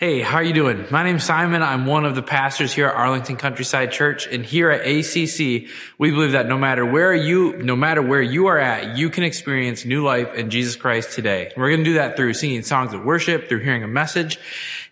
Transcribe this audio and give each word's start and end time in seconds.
Hey, 0.00 0.20
how 0.20 0.36
are 0.36 0.44
you 0.44 0.52
doing? 0.52 0.86
My 0.92 1.02
name's 1.02 1.24
Simon. 1.24 1.60
I'm 1.60 1.84
one 1.84 2.04
of 2.04 2.14
the 2.14 2.22
pastors 2.22 2.72
here 2.72 2.86
at 2.86 2.94
Arlington 2.94 3.34
Countryside 3.34 3.90
Church. 3.90 4.28
And 4.28 4.46
here 4.46 4.70
at 4.70 4.86
ACC, 4.86 5.68
we 5.98 6.12
believe 6.12 6.30
that 6.32 6.46
no 6.46 6.56
matter 6.56 6.86
where 6.86 7.12
you, 7.12 7.56
no 7.56 7.74
matter 7.74 8.00
where 8.00 8.22
you 8.22 8.46
are 8.46 8.58
at, 8.58 8.96
you 8.96 9.10
can 9.10 9.24
experience 9.24 9.84
new 9.84 10.04
life 10.04 10.32
in 10.34 10.50
Jesus 10.50 10.76
Christ 10.76 11.16
today. 11.16 11.52
We're 11.56 11.70
going 11.70 11.80
to 11.80 11.84
do 11.84 11.94
that 11.94 12.16
through 12.16 12.34
singing 12.34 12.62
songs 12.62 12.92
of 12.92 13.04
worship, 13.04 13.48
through 13.48 13.58
hearing 13.58 13.82
a 13.82 13.88
message. 13.88 14.38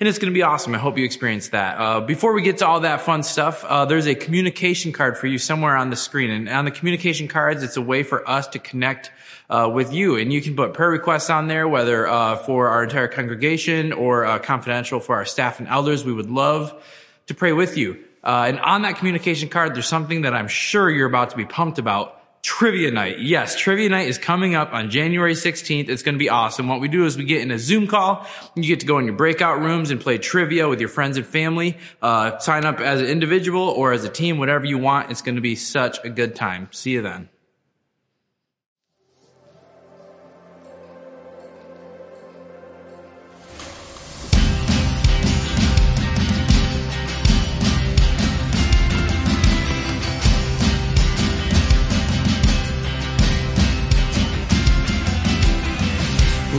And 0.00 0.08
it's 0.08 0.18
going 0.18 0.32
to 0.32 0.34
be 0.34 0.42
awesome. 0.42 0.74
I 0.74 0.78
hope 0.78 0.98
you 0.98 1.04
experience 1.04 1.50
that. 1.50 1.78
Uh, 1.78 2.00
before 2.00 2.32
we 2.32 2.42
get 2.42 2.58
to 2.58 2.66
all 2.66 2.80
that 2.80 3.02
fun 3.02 3.22
stuff, 3.22 3.64
uh, 3.64 3.84
there's 3.84 4.08
a 4.08 4.14
communication 4.16 4.90
card 4.90 5.18
for 5.18 5.28
you 5.28 5.38
somewhere 5.38 5.76
on 5.76 5.90
the 5.90 5.96
screen. 5.96 6.32
And 6.32 6.48
on 6.48 6.64
the 6.64 6.72
communication 6.72 7.28
cards, 7.28 7.62
it's 7.62 7.76
a 7.76 7.80
way 7.80 8.02
for 8.02 8.28
us 8.28 8.48
to 8.48 8.58
connect 8.58 9.12
uh, 9.48 9.70
with 9.72 9.92
you. 9.92 10.16
And 10.16 10.32
you 10.32 10.40
can 10.42 10.56
put 10.56 10.74
prayer 10.74 10.90
requests 10.90 11.30
on 11.30 11.48
there, 11.48 11.68
whether 11.68 12.06
uh, 12.06 12.36
for 12.36 12.68
our 12.68 12.84
entire 12.84 13.08
congregation 13.08 13.92
or 13.92 14.24
uh, 14.24 14.38
confidential 14.38 15.00
for 15.00 15.16
our 15.16 15.24
staff 15.24 15.58
and 15.58 15.68
elders. 15.68 16.04
We 16.04 16.12
would 16.12 16.30
love 16.30 16.74
to 17.26 17.34
pray 17.34 17.52
with 17.52 17.76
you. 17.76 17.98
Uh, 18.22 18.46
and 18.48 18.58
on 18.60 18.82
that 18.82 18.96
communication 18.96 19.48
card, 19.48 19.74
there's 19.74 19.86
something 19.86 20.22
that 20.22 20.34
I'm 20.34 20.48
sure 20.48 20.90
you're 20.90 21.08
about 21.08 21.30
to 21.30 21.36
be 21.36 21.44
pumped 21.44 21.78
about. 21.78 22.14
Trivia 22.42 22.92
night. 22.92 23.18
Yes, 23.18 23.56
trivia 23.56 23.88
night 23.88 24.06
is 24.06 24.18
coming 24.18 24.54
up 24.54 24.72
on 24.72 24.88
January 24.90 25.34
16th. 25.34 25.88
It's 25.88 26.04
going 26.04 26.14
to 26.14 26.18
be 26.18 26.28
awesome. 26.28 26.68
What 26.68 26.80
we 26.80 26.86
do 26.86 27.04
is 27.04 27.16
we 27.16 27.24
get 27.24 27.40
in 27.40 27.50
a 27.50 27.58
Zoom 27.58 27.88
call. 27.88 28.24
You 28.54 28.62
get 28.62 28.80
to 28.80 28.86
go 28.86 28.98
in 28.98 29.04
your 29.04 29.16
breakout 29.16 29.60
rooms 29.60 29.90
and 29.90 30.00
play 30.00 30.18
trivia 30.18 30.68
with 30.68 30.78
your 30.78 30.88
friends 30.88 31.16
and 31.16 31.26
family. 31.26 31.76
Uh, 32.00 32.38
sign 32.38 32.64
up 32.64 32.78
as 32.78 33.00
an 33.00 33.06
individual 33.08 33.62
or 33.62 33.92
as 33.92 34.04
a 34.04 34.08
team, 34.08 34.38
whatever 34.38 34.64
you 34.64 34.78
want. 34.78 35.10
It's 35.10 35.22
going 35.22 35.34
to 35.34 35.40
be 35.40 35.56
such 35.56 35.98
a 36.04 36.08
good 36.08 36.36
time. 36.36 36.68
See 36.70 36.92
you 36.92 37.02
then. 37.02 37.28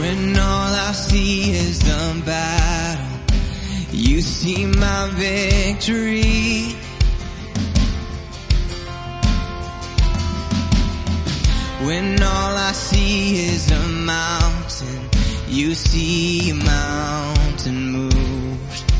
When 0.08 0.38
all 0.38 0.72
I 0.88 0.92
see 0.92 1.52
is 1.52 1.80
the 1.80 2.22
battle, 2.24 3.20
you 3.92 4.22
see 4.22 4.64
my 4.64 5.10
victory. 5.12 6.72
When 11.86 12.22
all 12.22 12.56
I 12.56 12.72
see 12.72 13.48
is 13.52 13.70
a 13.70 13.86
mountain, 13.86 15.10
you 15.46 15.74
see 15.74 16.52
a 16.52 16.54
mountain 16.54 17.92
moved. 17.92 18.92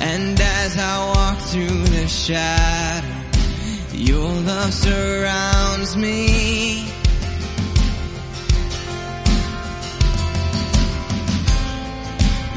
And 0.00 0.40
as 0.40 0.78
I 0.78 1.12
walk 1.14 1.38
through 1.50 1.84
the 1.98 2.08
shadow, 2.08 3.20
your 3.92 4.32
love 4.32 4.72
surrounds 4.72 5.94
me. 5.94 6.85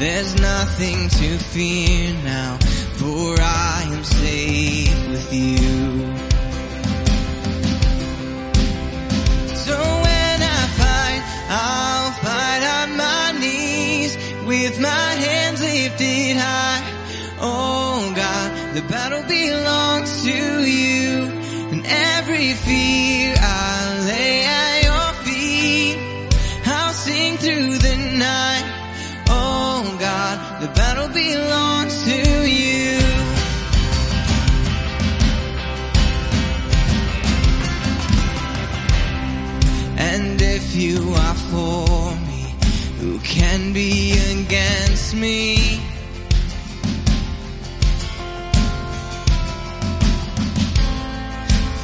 There's 0.00 0.34
nothing 0.40 1.10
to 1.10 1.38
fear 1.38 2.14
now, 2.24 2.56
for 2.94 3.36
I 3.38 3.82
am 3.84 4.02
safe 4.02 5.08
with 5.10 5.30
you. 5.30 5.68
So 9.56 9.76
when 9.76 10.38
I 10.40 10.62
fight, 10.80 11.22
I'll 11.50 12.12
fight 12.24 12.62
on 12.78 12.96
my 12.96 13.38
knees 13.40 14.16
with 14.46 14.80
my 14.80 14.88
hands 14.88 15.60
lifted 15.60 16.38
high. 16.38 16.82
Oh 17.38 18.10
God, 18.16 18.74
the 18.74 18.82
battle 18.88 19.22
belongs 19.28 20.22
to 20.24 20.64
you, 20.64 21.24
and 21.72 21.84
every 21.86 22.54
fear 22.54 23.34
I 23.38 24.06
lay 24.06 24.39
be 43.72 44.12
against 44.32 45.14
me? 45.14 45.80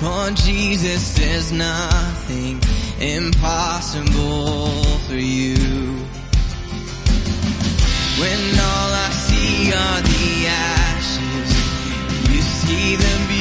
For 0.00 0.30
Jesus, 0.34 1.14
there's 1.14 1.52
nothing 1.52 2.60
impossible 3.00 4.69
for 5.06 5.14
you. 5.14 5.56
When 8.20 8.41
all 8.70 8.92
I 9.06 9.10
see 9.10 9.72
are 9.72 10.00
the 10.03 10.47
ashes, 10.47 11.50
you 12.32 12.41
see 12.42 12.97
the 12.97 13.35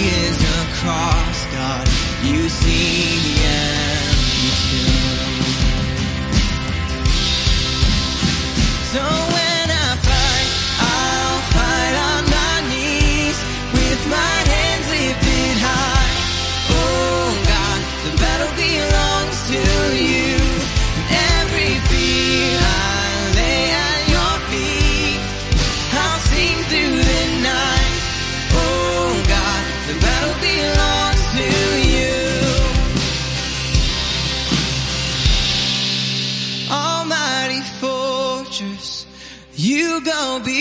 is 0.00 0.38
a 0.40 0.64
cross, 0.78 1.44
God, 1.52 1.86
you 2.22 2.48
see 2.48 3.18
the 3.22 3.37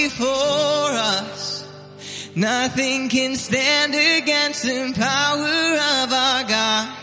before 0.07 0.93
us. 1.15 1.65
Nothing 2.33 3.09
can 3.09 3.35
stand 3.35 3.93
against 3.93 4.63
the 4.63 4.93
power 4.95 5.71
of 6.01 6.13
our 6.13 6.43
God. 6.43 6.97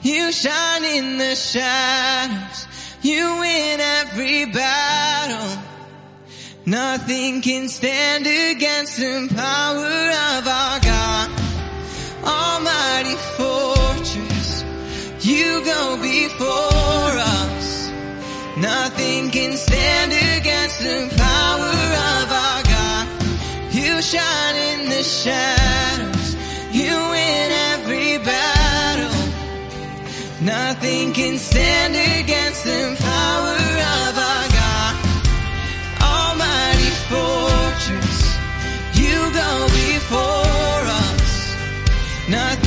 You 0.00 0.32
shine 0.32 0.84
in 0.84 1.18
the 1.18 1.34
shadows. 1.34 2.66
You 3.02 3.24
win 3.40 3.80
every 3.80 4.46
battle. 4.46 5.62
Nothing 6.64 7.42
can 7.42 7.68
stand 7.68 8.26
against 8.26 8.96
the 8.96 9.28
power 9.34 9.96
of 10.34 10.42
our 10.60 10.80
God. 10.80 11.28
Almighty 12.24 13.16
fortress, 13.36 14.64
you 15.20 15.62
go 15.64 15.98
before 16.00 17.14
us. 17.38 17.90
Nothing 18.56 19.30
can 19.30 19.56
stand 19.58 20.12
against 20.38 20.78
the 20.80 21.14
power 21.16 22.22
of. 22.22 22.25
You 23.96 24.02
shine 24.02 24.56
in 24.56 24.90
the 24.90 25.02
shadows. 25.02 26.36
You 26.70 26.92
win 27.12 27.50
every 27.72 28.18
battle. 28.18 29.22
Nothing 30.42 31.14
can 31.14 31.38
stand 31.38 31.94
against 32.20 32.64
the 32.64 32.94
power 33.00 33.56
of 33.96 34.12
our 34.30 34.48
God. 34.60 34.94
Almighty 36.12 36.92
fortress, 37.08 38.18
you 39.00 39.16
go 39.32 39.52
before 39.80 40.82
us. 41.00 41.56
Nothing 42.28 42.65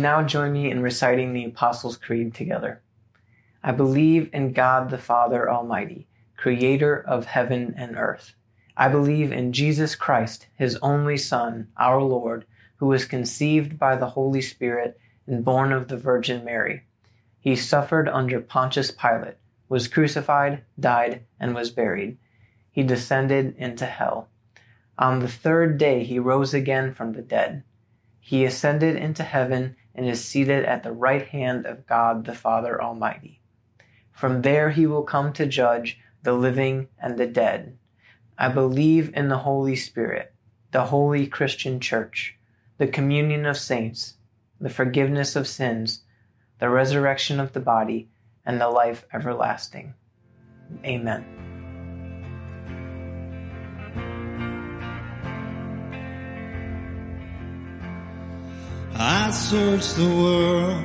now 0.00 0.22
join 0.22 0.52
me 0.52 0.70
in 0.70 0.82
reciting 0.82 1.32
the 1.32 1.44
Apostles' 1.44 1.96
Creed 1.96 2.34
together? 2.34 2.82
I 3.62 3.72
believe 3.72 4.30
in 4.32 4.52
God 4.52 4.90
the 4.90 4.98
Father 4.98 5.50
Almighty, 5.50 6.08
creator 6.36 6.98
of 7.06 7.26
heaven 7.26 7.74
and 7.76 7.96
earth. 7.96 8.34
I 8.76 8.88
believe 8.88 9.30
in 9.30 9.52
Jesus 9.52 9.94
Christ, 9.94 10.46
his 10.56 10.76
only 10.76 11.18
Son, 11.18 11.68
our 11.76 12.02
Lord, 12.02 12.46
who 12.76 12.86
was 12.86 13.04
conceived 13.04 13.78
by 13.78 13.96
the 13.96 14.08
Holy 14.08 14.40
Spirit 14.40 14.98
and 15.26 15.44
born 15.44 15.72
of 15.72 15.88
the 15.88 15.98
Virgin 15.98 16.44
Mary. 16.44 16.82
He 17.38 17.54
suffered 17.56 18.08
under 18.08 18.40
Pontius 18.40 18.90
Pilate, 18.90 19.36
was 19.68 19.86
crucified, 19.86 20.62
died, 20.78 21.24
and 21.38 21.54
was 21.54 21.70
buried. 21.70 22.16
He 22.70 22.82
descended 22.82 23.54
into 23.58 23.86
hell. 23.86 24.28
On 24.98 25.18
the 25.18 25.28
third 25.28 25.76
day 25.76 26.04
he 26.04 26.18
rose 26.18 26.54
again 26.54 26.94
from 26.94 27.12
the 27.12 27.22
dead. 27.22 27.62
He 28.20 28.44
ascended 28.44 28.96
into 28.96 29.22
heaven 29.22 29.76
and 29.94 30.08
is 30.08 30.24
seated 30.24 30.64
at 30.64 30.82
the 30.82 30.92
right 30.92 31.26
hand 31.28 31.66
of 31.66 31.86
God 31.86 32.24
the 32.24 32.34
Father 32.34 32.80
Almighty. 32.80 33.40
From 34.12 34.42
there 34.42 34.70
he 34.70 34.86
will 34.86 35.02
come 35.02 35.32
to 35.34 35.46
judge 35.46 35.98
the 36.22 36.32
living 36.32 36.88
and 37.02 37.16
the 37.16 37.26
dead. 37.26 37.76
I 38.38 38.48
believe 38.48 39.12
in 39.14 39.28
the 39.28 39.38
Holy 39.38 39.76
Spirit, 39.76 40.34
the 40.72 40.86
holy 40.86 41.26
Christian 41.26 41.80
church, 41.80 42.36
the 42.78 42.86
communion 42.86 43.46
of 43.46 43.56
saints, 43.56 44.14
the 44.60 44.70
forgiveness 44.70 45.36
of 45.36 45.48
sins, 45.48 46.02
the 46.58 46.70
resurrection 46.70 47.40
of 47.40 47.52
the 47.52 47.60
body, 47.60 48.08
and 48.44 48.60
the 48.60 48.68
life 48.68 49.04
everlasting. 49.12 49.94
Amen. 50.84 51.49
I 59.30 59.32
searched 59.32 59.94
the 59.94 60.08
world. 60.08 60.84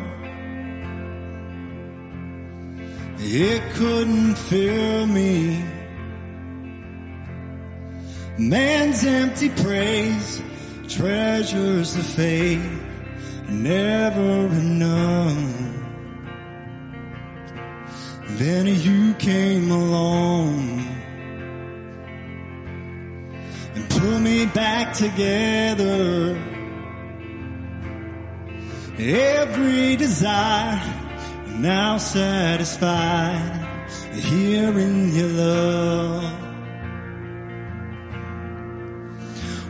It 3.17 3.73
couldn't 3.73 4.35
fill 4.35 5.07
me. 5.07 5.65
Man's 8.37 9.03
empty 9.03 9.49
praise 9.49 10.43
treasures 10.87 11.95
the 11.95 12.03
faith 12.03 12.83
never 13.49 14.45
enough. 14.61 15.73
Then 18.37 18.67
you 18.67 19.15
came 19.15 19.71
along 19.71 20.85
and 23.73 23.89
put 23.89 24.19
me 24.19 24.45
back 24.45 24.93
together. 24.93 26.54
Every 28.97 29.97
desire 29.97 30.81
now 31.47 31.97
satisfied 31.97 33.67
here 34.13 34.79
in 34.79 35.13
your 35.13 35.27
love. 35.27 36.23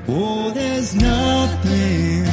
Oh, 0.07 0.51
there's 0.51 0.93
nothing 0.93 2.25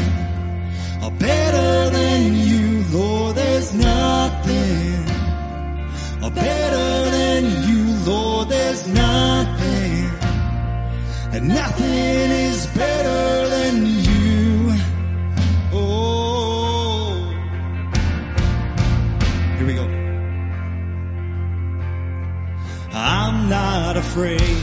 better 1.18 1.90
than 1.90 2.34
you, 2.34 2.84
Lord. 2.92 3.36
There's 3.36 3.72
nothing 3.72 5.04
better 6.34 7.10
than 7.10 7.44
you, 7.68 7.96
Lord. 8.04 8.48
There's 8.50 8.86
nothing, 8.86 10.10
and 11.32 11.48
nothing 11.48 12.30
is 12.48 12.66
better 12.66 13.48
than 13.48 13.86
you. 13.86 14.01
Not 23.52 23.98
afraid 23.98 24.62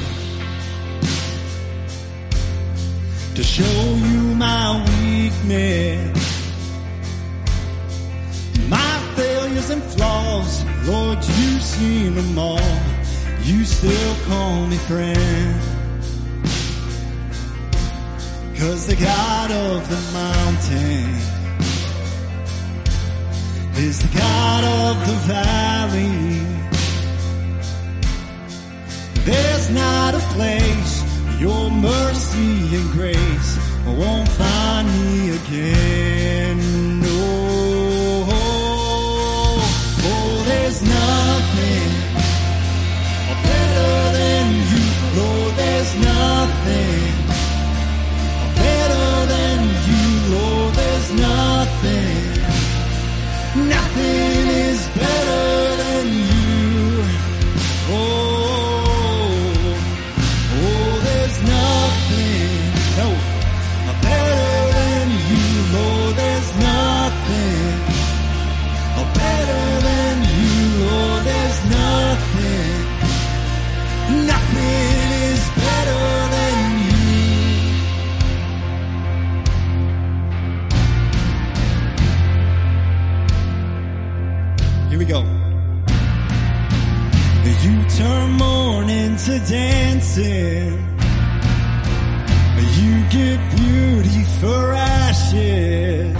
to 3.35 3.43
show 3.43 3.81
you 4.13 4.21
my 4.33 4.83
weakness. 4.89 6.17
My 8.67 8.93
failures 9.15 9.69
and 9.69 9.83
flaws, 9.93 10.65
Lord, 10.87 11.19
you've 11.37 11.61
seen 11.61 12.15
them 12.15 12.39
all. 12.39 12.79
You 13.43 13.63
still 13.63 14.15
call 14.27 14.65
me 14.65 14.77
friend. 14.89 15.61
Cause 18.57 18.87
the 18.87 18.95
God 18.95 19.51
of 19.51 19.87
the 19.93 20.01
mountain 20.21 21.05
is 23.85 23.99
the 24.01 24.17
God 24.17 24.63
of 24.63 25.07
the 25.07 25.17
valley. 25.33 26.58
There's 29.29 29.69
not 29.69 30.15
a 30.15 30.23
place 30.35 30.93
your 31.39 31.69
mercy 31.69 32.75
and 32.77 32.91
grace 32.91 33.51
won't 33.97 34.27
find 34.29 34.87
me 34.87 35.29
again. 35.39 36.57
No, 36.99 38.27
oh, 40.11 40.43
there's 40.47 40.81
nothing 40.81 41.89
better 43.47 43.93
than 44.17 44.45
you, 44.71 44.85
Lord. 45.19 45.53
There's 45.55 45.93
nothing 45.95 47.13
better 48.55 49.09
than 49.33 49.59
you, 49.89 50.05
Lord. 50.35 50.73
There's 50.75 51.11
nothing, 51.13 51.58
dancing. 90.15 90.89
You 92.81 93.09
give 93.09 93.41
beauty 93.55 94.23
for 94.39 94.73
ashes. 94.73 96.15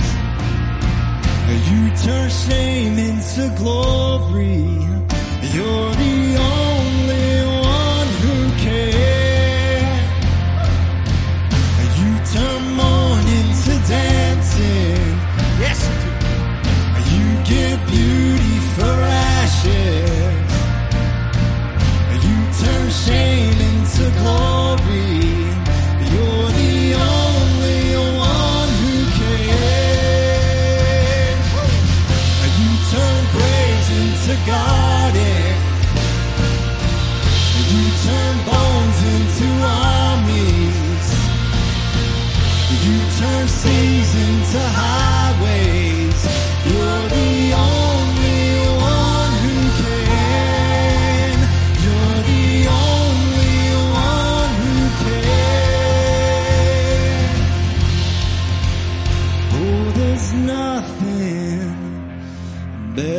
You 1.70 1.96
turn 1.98 2.30
shame 2.30 2.98
into 2.98 3.54
glory. 3.58 4.64
You're 5.54 5.92
the 5.96 6.38
only 6.40 6.69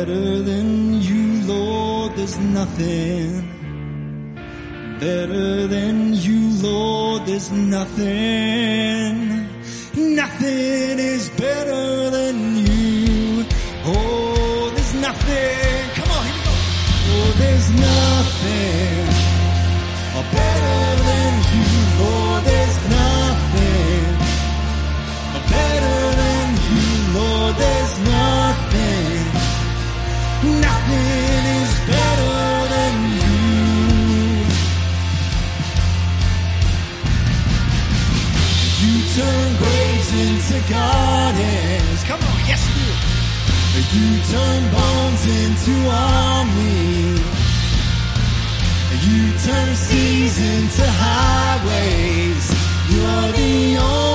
better 0.05 0.43
than 0.43 1.01
you, 1.01 1.23
Lord. 1.51 2.15
There's 2.15 2.37
nothing 2.37 3.27
better 4.99 5.67
than 5.67 6.13
you, 6.25 6.41
Lord. 6.67 7.25
There's 7.27 7.51
nothing, 7.51 9.00
God 40.71 41.35
is. 41.35 42.03
Come 42.05 42.21
on, 42.31 42.39
yes 42.47 42.61
you 42.67 42.75
do. 42.79 43.11
You 43.97 44.09
turn 44.33 44.61
bones 44.71 45.23
into 45.41 45.73
army. 45.89 47.19
You 49.05 49.21
turn 49.47 49.75
seas 49.75 50.37
into 50.39 50.85
highways. 50.87 52.45
You're 52.91 53.31
the 53.39 53.77
only 53.77 54.10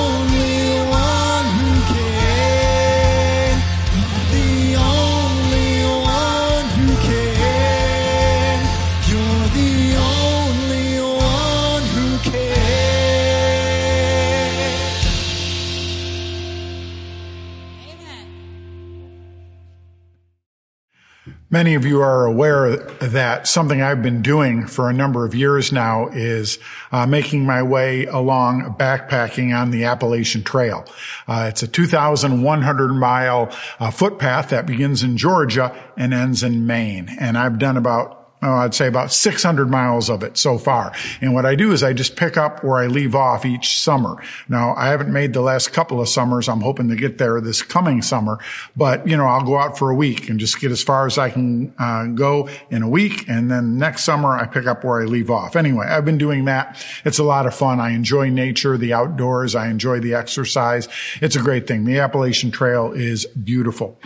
Many 21.49 21.75
of 21.75 21.85
you 21.85 22.01
are 22.01 22.25
aware 22.25 22.75
that 22.75 23.47
something 23.47 23.81
I've 23.81 24.01
been 24.01 24.21
doing 24.21 24.67
for 24.67 24.89
a 24.89 24.93
number 24.93 25.23
of 25.23 25.33
years 25.33 25.71
now 25.71 26.09
is 26.09 26.59
uh, 26.91 27.07
making 27.07 27.45
my 27.45 27.63
way 27.63 28.05
along 28.05 28.75
backpacking 28.77 29.57
on 29.57 29.71
the 29.71 29.85
Appalachian 29.85 30.43
Trail. 30.43 30.85
Uh, 31.25 31.45
it's 31.47 31.63
a 31.63 31.67
2,100 31.67 32.93
mile 32.93 33.49
uh, 33.79 33.91
footpath 33.91 34.49
that 34.49 34.65
begins 34.65 35.03
in 35.03 35.15
Georgia 35.15 35.73
and 35.95 36.13
ends 36.13 36.43
in 36.43 36.67
Maine. 36.67 37.15
And 37.17 37.37
I've 37.37 37.59
done 37.59 37.77
about 37.77 38.16
oh, 38.41 38.53
I'd 38.53 38.75
say 38.75 38.87
about 38.87 39.11
600 39.11 39.69
miles 39.69 40.09
of 40.09 40.23
it 40.23 40.37
so 40.37 40.57
far. 40.57 40.93
And 41.21 41.33
what 41.33 41.45
I 41.45 41.55
do 41.55 41.71
is 41.71 41.83
I 41.83 41.93
just 41.93 42.15
pick 42.15 42.37
up 42.37 42.63
where 42.63 42.77
I 42.77 42.87
leave 42.87 43.15
off 43.15 43.45
each 43.45 43.79
summer. 43.79 44.21
Now, 44.47 44.75
I 44.75 44.87
haven't 44.87 45.11
made 45.11 45.33
the 45.33 45.41
last 45.41 45.73
couple 45.73 45.99
of 45.99 46.07
summers. 46.07 46.47
I'm 46.47 46.61
hoping 46.61 46.89
to 46.89 46.95
get 46.95 47.17
there 47.17 47.41
this 47.41 47.61
coming 47.61 48.01
summer, 48.01 48.39
but 48.75 49.07
you 49.07 49.17
know, 49.17 49.25
I'll 49.25 49.43
go 49.43 49.57
out 49.57 49.77
for 49.77 49.89
a 49.89 49.95
week 49.95 50.29
and 50.29 50.39
just 50.39 50.59
get 50.59 50.71
as 50.71 50.83
far 50.83 51.05
as 51.05 51.17
I 51.17 51.29
can 51.29 51.73
uh, 51.79 52.05
go 52.07 52.49
in 52.69 52.83
a 52.83 52.89
week. 52.89 53.27
And 53.27 53.49
then 53.49 53.77
next 53.77 54.03
summer 54.03 54.29
I 54.29 54.45
pick 54.45 54.67
up 54.67 54.83
where 54.83 55.01
I 55.01 55.05
leave 55.05 55.31
off. 55.31 55.55
Anyway, 55.55 55.87
I've 55.87 56.05
been 56.05 56.17
doing 56.17 56.45
that. 56.45 56.83
It's 57.05 57.19
a 57.19 57.23
lot 57.23 57.45
of 57.45 57.55
fun. 57.55 57.79
I 57.79 57.91
enjoy 57.91 58.29
nature, 58.29 58.77
the 58.77 58.93
outdoors. 58.93 59.55
I 59.55 59.67
enjoy 59.67 59.99
the 59.99 60.13
exercise. 60.13 60.87
It's 61.21 61.35
a 61.35 61.41
great 61.41 61.67
thing. 61.67 61.85
The 61.85 61.99
Appalachian 61.99 62.51
Trail 62.51 62.91
is 62.93 63.25
beautiful. 63.25 63.99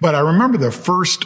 But 0.00 0.14
I 0.14 0.20
remember 0.20 0.58
the 0.58 0.72
first 0.72 1.24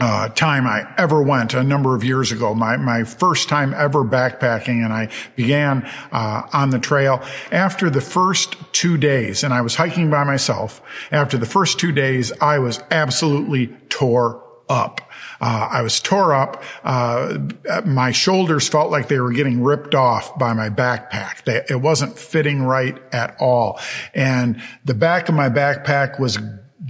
uh, 0.00 0.28
time 0.30 0.66
I 0.66 0.92
ever 0.98 1.22
went 1.22 1.54
a 1.54 1.62
number 1.62 1.94
of 1.94 2.02
years 2.02 2.32
ago, 2.32 2.54
my, 2.54 2.76
my 2.76 3.04
first 3.04 3.48
time 3.48 3.72
ever 3.74 4.04
backpacking 4.04 4.84
and 4.84 4.92
I 4.92 5.08
began, 5.36 5.88
uh, 6.10 6.42
on 6.52 6.70
the 6.70 6.80
trail 6.80 7.22
after 7.52 7.88
the 7.90 8.00
first 8.00 8.56
two 8.72 8.96
days 8.96 9.44
and 9.44 9.54
I 9.54 9.60
was 9.60 9.76
hiking 9.76 10.10
by 10.10 10.24
myself. 10.24 10.82
After 11.12 11.38
the 11.38 11.46
first 11.46 11.78
two 11.78 11.92
days, 11.92 12.32
I 12.40 12.58
was 12.58 12.80
absolutely 12.90 13.68
tore 13.88 14.42
up. 14.68 15.00
Uh, 15.40 15.68
I 15.70 15.82
was 15.82 16.00
tore 16.00 16.34
up. 16.34 16.62
Uh, 16.82 17.38
my 17.84 18.12
shoulders 18.12 18.68
felt 18.68 18.90
like 18.90 19.08
they 19.08 19.20
were 19.20 19.32
getting 19.32 19.62
ripped 19.62 19.94
off 19.94 20.36
by 20.38 20.54
my 20.54 20.70
backpack. 20.70 21.44
They, 21.44 21.62
it 21.68 21.80
wasn't 21.80 22.18
fitting 22.18 22.62
right 22.62 23.00
at 23.12 23.36
all. 23.40 23.78
And 24.14 24.60
the 24.84 24.94
back 24.94 25.28
of 25.28 25.34
my 25.34 25.50
backpack 25.50 26.18
was 26.18 26.38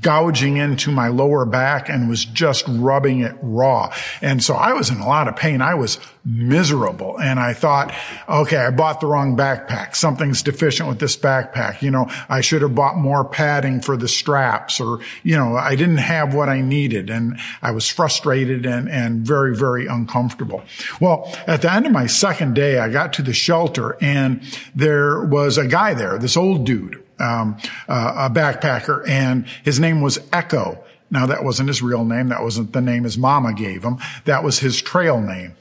gouging 0.01 0.57
into 0.57 0.91
my 0.91 1.09
lower 1.09 1.45
back 1.45 1.89
and 1.89 2.09
was 2.09 2.25
just 2.25 2.65
rubbing 2.69 3.21
it 3.21 3.35
raw. 3.43 3.93
And 4.21 4.43
so 4.43 4.55
I 4.55 4.73
was 4.73 4.91
in 4.91 4.99
a 4.99 5.07
lot 5.07 5.29
of 5.29 5.37
pain. 5.37 5.61
I 5.61 5.75
was 5.75 5.99
miserable. 6.25 7.19
And 7.21 7.39
I 7.39 7.53
thought, 7.53 7.95
okay, 8.29 8.57
I 8.57 8.71
bought 8.71 9.01
the 9.01 9.07
wrong 9.07 9.37
backpack. 9.37 9.95
Something's 9.95 10.43
deficient 10.43 10.89
with 10.89 10.99
this 10.99 11.17
backpack. 11.17 11.83
You 11.83 11.91
know, 11.91 12.11
I 12.29 12.41
should 12.41 12.63
have 12.63 12.75
bought 12.75 12.97
more 12.97 13.25
padding 13.25 13.81
for 13.81 13.97
the 13.97 14.09
straps 14.09 14.81
or, 14.81 15.01
you 15.23 15.37
know, 15.37 15.57
I 15.57 15.77
didn't 15.77 15.99
have 15.99 16.35
what 16.35 16.49
I 16.49 16.61
needed. 16.61 17.11
And 17.11 17.39
I 17.63 17.73
was 17.73 17.89
frustrated 17.89 18.65
and, 18.67 18.89
and 18.89 19.27
very, 19.27 19.55
very 19.55 19.87
uncomfortable. 19.87 20.65
Well, 21.01 21.33
at 21.47 21.63
the 21.63 21.73
end 21.73 21.87
of 21.87 21.93
my 21.93 22.07
second 22.07 22.55
day, 22.55 22.79
I 22.79 22.89
got 22.89 23.13
to 23.15 23.23
the 23.23 23.35
shelter 23.35 23.97
and 24.01 24.43
there 24.75 25.25
was 25.25 25.59
a 25.59 25.67
guy 25.67 25.95
there, 25.95 26.19
this 26.19 26.37
old 26.37 26.65
dude 26.65 27.04
um, 27.19 27.57
uh, 27.89 28.29
a 28.31 28.35
backpacker, 28.35 29.07
and 29.09 29.47
his 29.65 29.81
name 29.81 30.01
was 30.01 30.19
Echo. 30.33 30.85
Now 31.11 31.27
that 31.27 31.45
wasn't 31.45 31.69
his 31.69 31.83
real 31.83 32.05
name. 32.05 32.29
That 32.29 32.43
wasn't 32.43 32.73
the 32.73 32.81
name 32.81 33.05
his 33.05 33.19
mama 33.19 33.53
gave 33.53 33.85
him. 33.85 33.99
That 34.25 34.43
was 34.43 34.59
his 34.59 34.81
trail 34.81 35.21
name. 35.21 35.55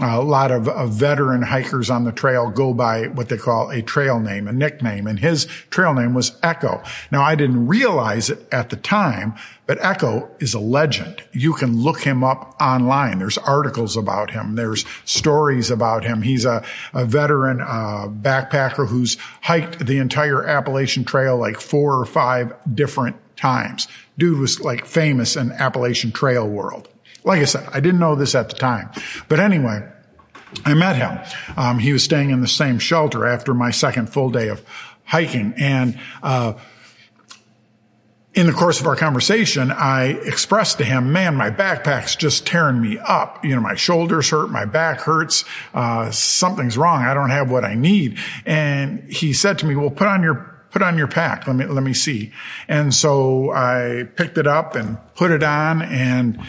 Uh, 0.00 0.20
a 0.20 0.22
lot 0.22 0.52
of, 0.52 0.68
of, 0.68 0.90
veteran 0.92 1.42
hikers 1.42 1.90
on 1.90 2.04
the 2.04 2.12
trail 2.12 2.48
go 2.48 2.72
by 2.72 3.08
what 3.08 3.28
they 3.28 3.36
call 3.36 3.70
a 3.70 3.82
trail 3.82 4.20
name, 4.20 4.46
a 4.46 4.52
nickname, 4.52 5.08
and 5.08 5.18
his 5.18 5.46
trail 5.68 5.92
name 5.92 6.14
was 6.14 6.38
Echo. 6.44 6.80
Now 7.10 7.22
I 7.22 7.34
didn't 7.34 7.66
realize 7.66 8.30
it 8.30 8.46
at 8.52 8.70
the 8.70 8.76
time, 8.76 9.34
but 9.70 9.78
Echo 9.84 10.28
is 10.40 10.52
a 10.52 10.58
legend. 10.58 11.22
You 11.30 11.52
can 11.52 11.80
look 11.80 12.00
him 12.00 12.24
up 12.24 12.56
online. 12.60 13.20
There's 13.20 13.38
articles 13.38 13.96
about 13.96 14.32
him. 14.32 14.56
There's 14.56 14.84
stories 15.04 15.70
about 15.70 16.02
him. 16.02 16.22
He's 16.22 16.44
a, 16.44 16.64
a 16.92 17.04
veteran 17.04 17.60
uh, 17.60 18.08
backpacker 18.08 18.88
who's 18.88 19.16
hiked 19.42 19.86
the 19.86 19.98
entire 19.98 20.44
Appalachian 20.44 21.04
Trail 21.04 21.36
like 21.36 21.60
four 21.60 22.00
or 22.00 22.04
five 22.04 22.52
different 22.74 23.14
times. 23.36 23.86
Dude 24.18 24.40
was 24.40 24.60
like 24.60 24.86
famous 24.86 25.36
in 25.36 25.52
Appalachian 25.52 26.10
Trail 26.10 26.48
world. 26.48 26.88
Like 27.22 27.40
I 27.40 27.44
said, 27.44 27.68
I 27.72 27.78
didn't 27.78 28.00
know 28.00 28.16
this 28.16 28.34
at 28.34 28.48
the 28.48 28.56
time. 28.56 28.90
But 29.28 29.38
anyway, 29.38 29.88
I 30.64 30.74
met 30.74 30.96
him. 30.96 31.56
Um, 31.56 31.78
he 31.78 31.92
was 31.92 32.02
staying 32.02 32.30
in 32.30 32.40
the 32.40 32.48
same 32.48 32.80
shelter 32.80 33.24
after 33.24 33.54
my 33.54 33.70
second 33.70 34.12
full 34.12 34.30
day 34.30 34.48
of 34.48 34.64
hiking. 35.04 35.54
And, 35.56 35.96
uh, 36.24 36.54
in 38.32 38.46
the 38.46 38.52
course 38.52 38.80
of 38.80 38.86
our 38.86 38.94
conversation, 38.94 39.72
I 39.72 40.10
expressed 40.24 40.78
to 40.78 40.84
him, 40.84 41.12
man, 41.12 41.34
my 41.34 41.50
backpack's 41.50 42.14
just 42.14 42.46
tearing 42.46 42.80
me 42.80 42.98
up. 42.98 43.44
You 43.44 43.56
know, 43.56 43.60
my 43.60 43.74
shoulders 43.74 44.30
hurt, 44.30 44.50
my 44.50 44.64
back 44.64 45.00
hurts, 45.00 45.44
uh, 45.74 46.12
something's 46.12 46.78
wrong. 46.78 47.02
I 47.02 47.12
don't 47.12 47.30
have 47.30 47.50
what 47.50 47.64
I 47.64 47.74
need. 47.74 48.18
And 48.46 49.02
he 49.12 49.32
said 49.32 49.58
to 49.58 49.66
me, 49.66 49.74
well, 49.74 49.90
put 49.90 50.06
on 50.06 50.22
your 50.22 50.46
put 50.70 50.82
on 50.82 50.96
your 50.96 51.08
pack. 51.08 51.48
Let 51.48 51.56
me, 51.56 51.64
let 51.64 51.82
me 51.82 51.92
see. 51.92 52.32
And 52.68 52.94
so 52.94 53.50
I 53.50 54.08
picked 54.14 54.38
it 54.38 54.46
up 54.46 54.76
and 54.76 54.98
put 55.16 55.32
it 55.32 55.42
on 55.42 55.82
and 55.82 56.40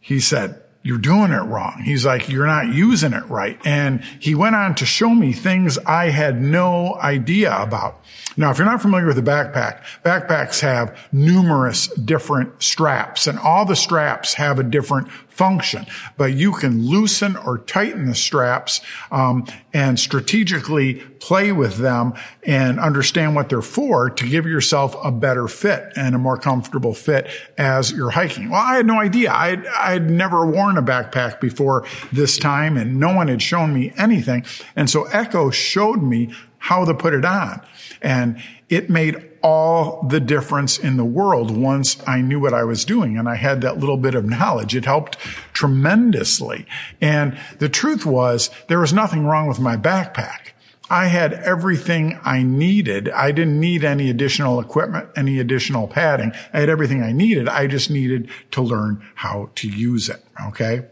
he 0.00 0.18
said, 0.18 0.60
you're 0.86 0.98
doing 0.98 1.32
it 1.32 1.42
wrong. 1.42 1.82
He's 1.84 2.06
like, 2.06 2.28
you're 2.28 2.46
not 2.46 2.72
using 2.72 3.12
it 3.12 3.24
right. 3.28 3.58
And 3.64 4.04
he 4.20 4.36
went 4.36 4.54
on 4.54 4.76
to 4.76 4.86
show 4.86 5.10
me 5.10 5.32
things 5.32 5.78
I 5.78 6.10
had 6.10 6.40
no 6.40 6.94
idea 6.94 7.56
about. 7.60 8.00
Now, 8.36 8.52
if 8.52 8.58
you're 8.58 8.66
not 8.66 8.80
familiar 8.80 9.06
with 9.06 9.18
a 9.18 9.22
backpack, 9.22 9.82
backpacks 10.04 10.60
have 10.60 10.96
numerous 11.10 11.88
different 11.94 12.62
straps 12.62 13.26
and 13.26 13.36
all 13.36 13.64
the 13.64 13.74
straps 13.74 14.34
have 14.34 14.60
a 14.60 14.62
different 14.62 15.08
function, 15.36 15.86
but 16.16 16.32
you 16.32 16.50
can 16.52 16.86
loosen 16.86 17.36
or 17.36 17.58
tighten 17.58 18.06
the 18.06 18.14
straps 18.14 18.80
um, 19.10 19.46
and 19.74 20.00
strategically 20.00 20.94
play 21.20 21.52
with 21.52 21.76
them 21.76 22.14
and 22.42 22.80
understand 22.80 23.34
what 23.34 23.50
they're 23.50 23.60
for 23.60 24.08
to 24.08 24.26
give 24.26 24.46
yourself 24.46 24.96
a 25.04 25.12
better 25.12 25.46
fit 25.46 25.92
and 25.94 26.14
a 26.14 26.18
more 26.18 26.38
comfortable 26.38 26.94
fit 26.94 27.28
as 27.58 27.92
you're 27.92 28.10
hiking. 28.10 28.48
Well, 28.48 28.62
I 28.62 28.76
had 28.76 28.86
no 28.86 28.98
idea. 28.98 29.30
I'd, 29.30 29.66
I'd 29.66 30.08
never 30.10 30.46
worn 30.46 30.78
a 30.78 30.82
backpack 30.82 31.38
before 31.38 31.84
this 32.12 32.38
time 32.38 32.78
and 32.78 32.98
no 32.98 33.14
one 33.14 33.28
had 33.28 33.42
shown 33.42 33.74
me 33.74 33.92
anything. 33.98 34.44
And 34.74 34.88
so 34.88 35.04
Echo 35.04 35.50
showed 35.50 36.02
me 36.02 36.32
how 36.66 36.84
to 36.84 36.92
put 36.92 37.14
it 37.14 37.24
on. 37.24 37.60
And 38.02 38.42
it 38.68 38.90
made 38.90 39.14
all 39.40 40.02
the 40.08 40.18
difference 40.18 40.78
in 40.78 40.96
the 40.96 41.04
world 41.04 41.56
once 41.56 41.96
I 42.08 42.20
knew 42.20 42.40
what 42.40 42.52
I 42.52 42.64
was 42.64 42.84
doing 42.84 43.16
and 43.16 43.28
I 43.28 43.36
had 43.36 43.60
that 43.60 43.78
little 43.78 43.96
bit 43.96 44.16
of 44.16 44.24
knowledge. 44.24 44.74
It 44.74 44.84
helped 44.84 45.16
tremendously. 45.52 46.66
And 47.00 47.38
the 47.60 47.68
truth 47.68 48.04
was 48.04 48.50
there 48.66 48.80
was 48.80 48.92
nothing 48.92 49.26
wrong 49.26 49.46
with 49.46 49.60
my 49.60 49.76
backpack. 49.76 50.54
I 50.90 51.06
had 51.06 51.34
everything 51.34 52.18
I 52.24 52.42
needed. 52.42 53.10
I 53.10 53.30
didn't 53.30 53.60
need 53.60 53.84
any 53.84 54.10
additional 54.10 54.58
equipment, 54.58 55.08
any 55.16 55.38
additional 55.38 55.86
padding. 55.86 56.32
I 56.52 56.58
had 56.58 56.68
everything 56.68 57.00
I 57.00 57.12
needed. 57.12 57.48
I 57.48 57.68
just 57.68 57.90
needed 57.90 58.28
to 58.52 58.60
learn 58.60 59.04
how 59.14 59.50
to 59.56 59.68
use 59.68 60.08
it. 60.08 60.24
Okay. 60.48 60.84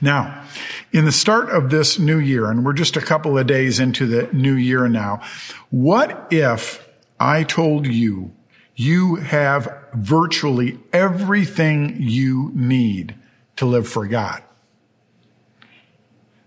Now, 0.00 0.44
in 0.92 1.04
the 1.04 1.12
start 1.12 1.50
of 1.50 1.70
this 1.70 1.98
new 1.98 2.18
year, 2.18 2.50
and 2.50 2.64
we're 2.64 2.72
just 2.74 2.96
a 2.96 3.00
couple 3.00 3.36
of 3.38 3.46
days 3.46 3.80
into 3.80 4.06
the 4.06 4.28
new 4.32 4.54
year 4.54 4.88
now, 4.88 5.22
what 5.70 6.28
if 6.30 6.86
I 7.18 7.42
told 7.42 7.86
you 7.86 8.32
you 8.76 9.16
have 9.16 9.72
virtually 9.94 10.78
everything 10.92 11.96
you 12.00 12.52
need 12.54 13.14
to 13.56 13.66
live 13.66 13.88
for 13.88 14.06
God? 14.06 14.42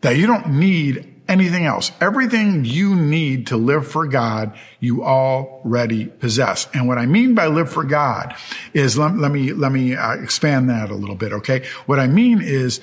That 0.01 0.15
you 0.15 0.27
don't 0.27 0.59
need 0.59 1.13
anything 1.27 1.65
else. 1.65 1.91
Everything 1.99 2.63
you 2.63 2.95
need 2.95 3.47
to 3.47 3.57
live 3.57 3.87
for 3.87 4.07
God, 4.07 4.57
you 4.79 5.03
already 5.03 6.05
possess. 6.05 6.67
And 6.73 6.87
what 6.87 6.97
I 6.97 7.05
mean 7.05 7.35
by 7.35 7.47
live 7.47 7.69
for 7.69 7.83
God 7.83 8.35
is, 8.73 8.97
let, 8.97 9.17
let 9.17 9.31
me, 9.31 9.51
let 9.51 9.71
me 9.71 9.95
uh, 9.95 10.13
expand 10.13 10.69
that 10.69 10.89
a 10.89 10.95
little 10.95 11.15
bit, 11.15 11.33
okay? 11.33 11.65
What 11.85 11.99
I 11.99 12.07
mean 12.07 12.41
is 12.41 12.79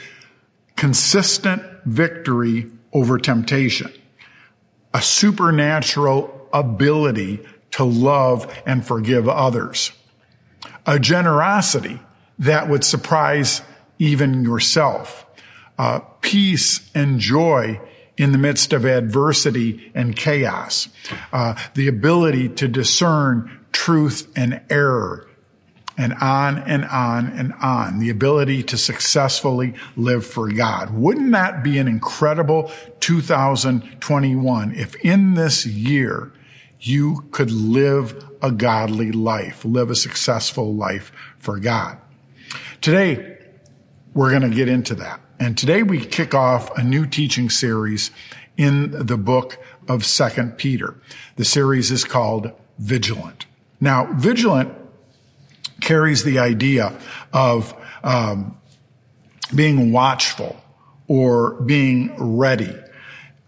consistent 0.76 1.62
victory 1.84 2.70
over 2.92 3.18
temptation, 3.18 3.92
a 4.92 5.02
supernatural 5.02 6.48
ability 6.52 7.40
to 7.72 7.84
love 7.84 8.52
and 8.66 8.86
forgive 8.86 9.28
others, 9.28 9.92
a 10.86 10.98
generosity 10.98 12.00
that 12.38 12.68
would 12.68 12.84
surprise 12.84 13.62
even 13.98 14.44
yourself, 14.44 15.26
uh, 15.78 16.00
peace 16.20 16.90
and 16.94 17.18
joy 17.18 17.80
in 18.16 18.32
the 18.32 18.38
midst 18.38 18.72
of 18.72 18.84
adversity 18.84 19.90
and 19.94 20.14
chaos, 20.14 20.88
uh, 21.32 21.54
the 21.74 21.88
ability 21.88 22.48
to 22.48 22.68
discern 22.68 23.66
truth 23.72 24.30
and 24.36 24.60
error, 24.70 25.28
and 25.96 26.14
on 26.14 26.58
and 26.58 26.84
on 26.86 27.26
and 27.26 27.52
on. 27.62 27.98
The 27.98 28.10
ability 28.10 28.62
to 28.64 28.76
successfully 28.78 29.74
live 29.96 30.26
for 30.26 30.50
God. 30.50 30.90
Wouldn't 30.90 31.32
that 31.32 31.62
be 31.62 31.78
an 31.78 31.88
incredible 31.88 32.70
2021 33.00 34.74
if 34.74 34.94
in 34.96 35.34
this 35.34 35.66
year 35.66 36.32
you 36.80 37.24
could 37.30 37.50
live 37.50 38.28
a 38.42 38.50
godly 38.50 39.12
life, 39.12 39.64
live 39.64 39.90
a 39.90 39.96
successful 39.96 40.74
life 40.74 41.12
for 41.38 41.58
God? 41.58 41.98
Today, 42.80 43.38
we're 44.12 44.30
going 44.30 44.42
to 44.42 44.54
get 44.54 44.68
into 44.68 44.94
that. 44.96 45.20
And 45.38 45.58
today 45.58 45.82
we 45.82 46.04
kick 46.04 46.34
off 46.34 46.76
a 46.78 46.82
new 46.82 47.06
teaching 47.06 47.50
series 47.50 48.10
in 48.56 49.06
the 49.06 49.16
book 49.16 49.58
of 49.88 50.04
Second 50.04 50.56
Peter. 50.56 50.96
The 51.36 51.44
series 51.44 51.90
is 51.90 52.04
called 52.04 52.52
Vigilant. 52.78 53.46
Now, 53.80 54.12
vigilant 54.12 54.72
carries 55.84 56.24
the 56.24 56.38
idea 56.38 56.92
of 57.32 57.74
um, 58.02 58.56
being 59.54 59.92
watchful 59.92 60.56
or 61.06 61.54
being 61.62 62.14
ready. 62.16 62.74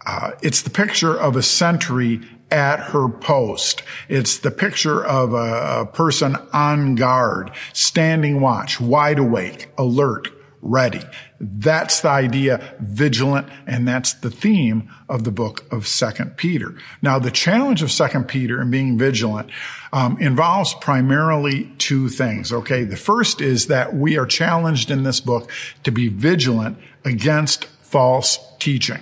Uh, 0.05 0.31
it's 0.41 0.61
the 0.61 0.69
picture 0.69 1.17
of 1.17 1.35
a 1.35 1.41
sentry 1.41 2.21
at 2.49 2.79
her 2.79 3.09
post. 3.09 3.83
It's 4.07 4.37
the 4.37 4.51
picture 4.51 5.03
of 5.05 5.33
a, 5.33 5.81
a 5.81 5.85
person 5.85 6.37
on 6.53 6.95
guard, 6.95 7.51
standing 7.73 8.39
watch, 8.39 8.79
wide 8.79 9.19
awake, 9.19 9.69
alert, 9.77 10.29
ready. 10.61 11.01
That's 11.39 12.01
the 12.01 12.09
idea, 12.09 12.75
vigilant, 12.79 13.47
and 13.65 13.87
that's 13.87 14.13
the 14.13 14.31
theme 14.31 14.91
of 15.07 15.23
the 15.23 15.31
book 15.31 15.65
of 15.71 15.87
Second 15.87 16.37
Peter. 16.37 16.75
Now, 17.01 17.19
the 17.19 17.31
challenge 17.31 17.83
of 17.83 17.91
Second 17.91 18.27
Peter 18.27 18.59
and 18.59 18.71
being 18.71 18.97
vigilant 18.97 19.49
um, 19.93 20.17
involves 20.19 20.73
primarily 20.75 21.71
two 21.77 22.09
things. 22.09 22.51
Okay, 22.51 22.83
the 22.83 22.97
first 22.97 23.39
is 23.39 23.67
that 23.67 23.95
we 23.95 24.17
are 24.17 24.25
challenged 24.25 24.91
in 24.91 25.03
this 25.03 25.19
book 25.19 25.51
to 25.83 25.91
be 25.91 26.07
vigilant 26.07 26.77
against 27.05 27.65
false 27.65 28.39
teaching 28.59 29.01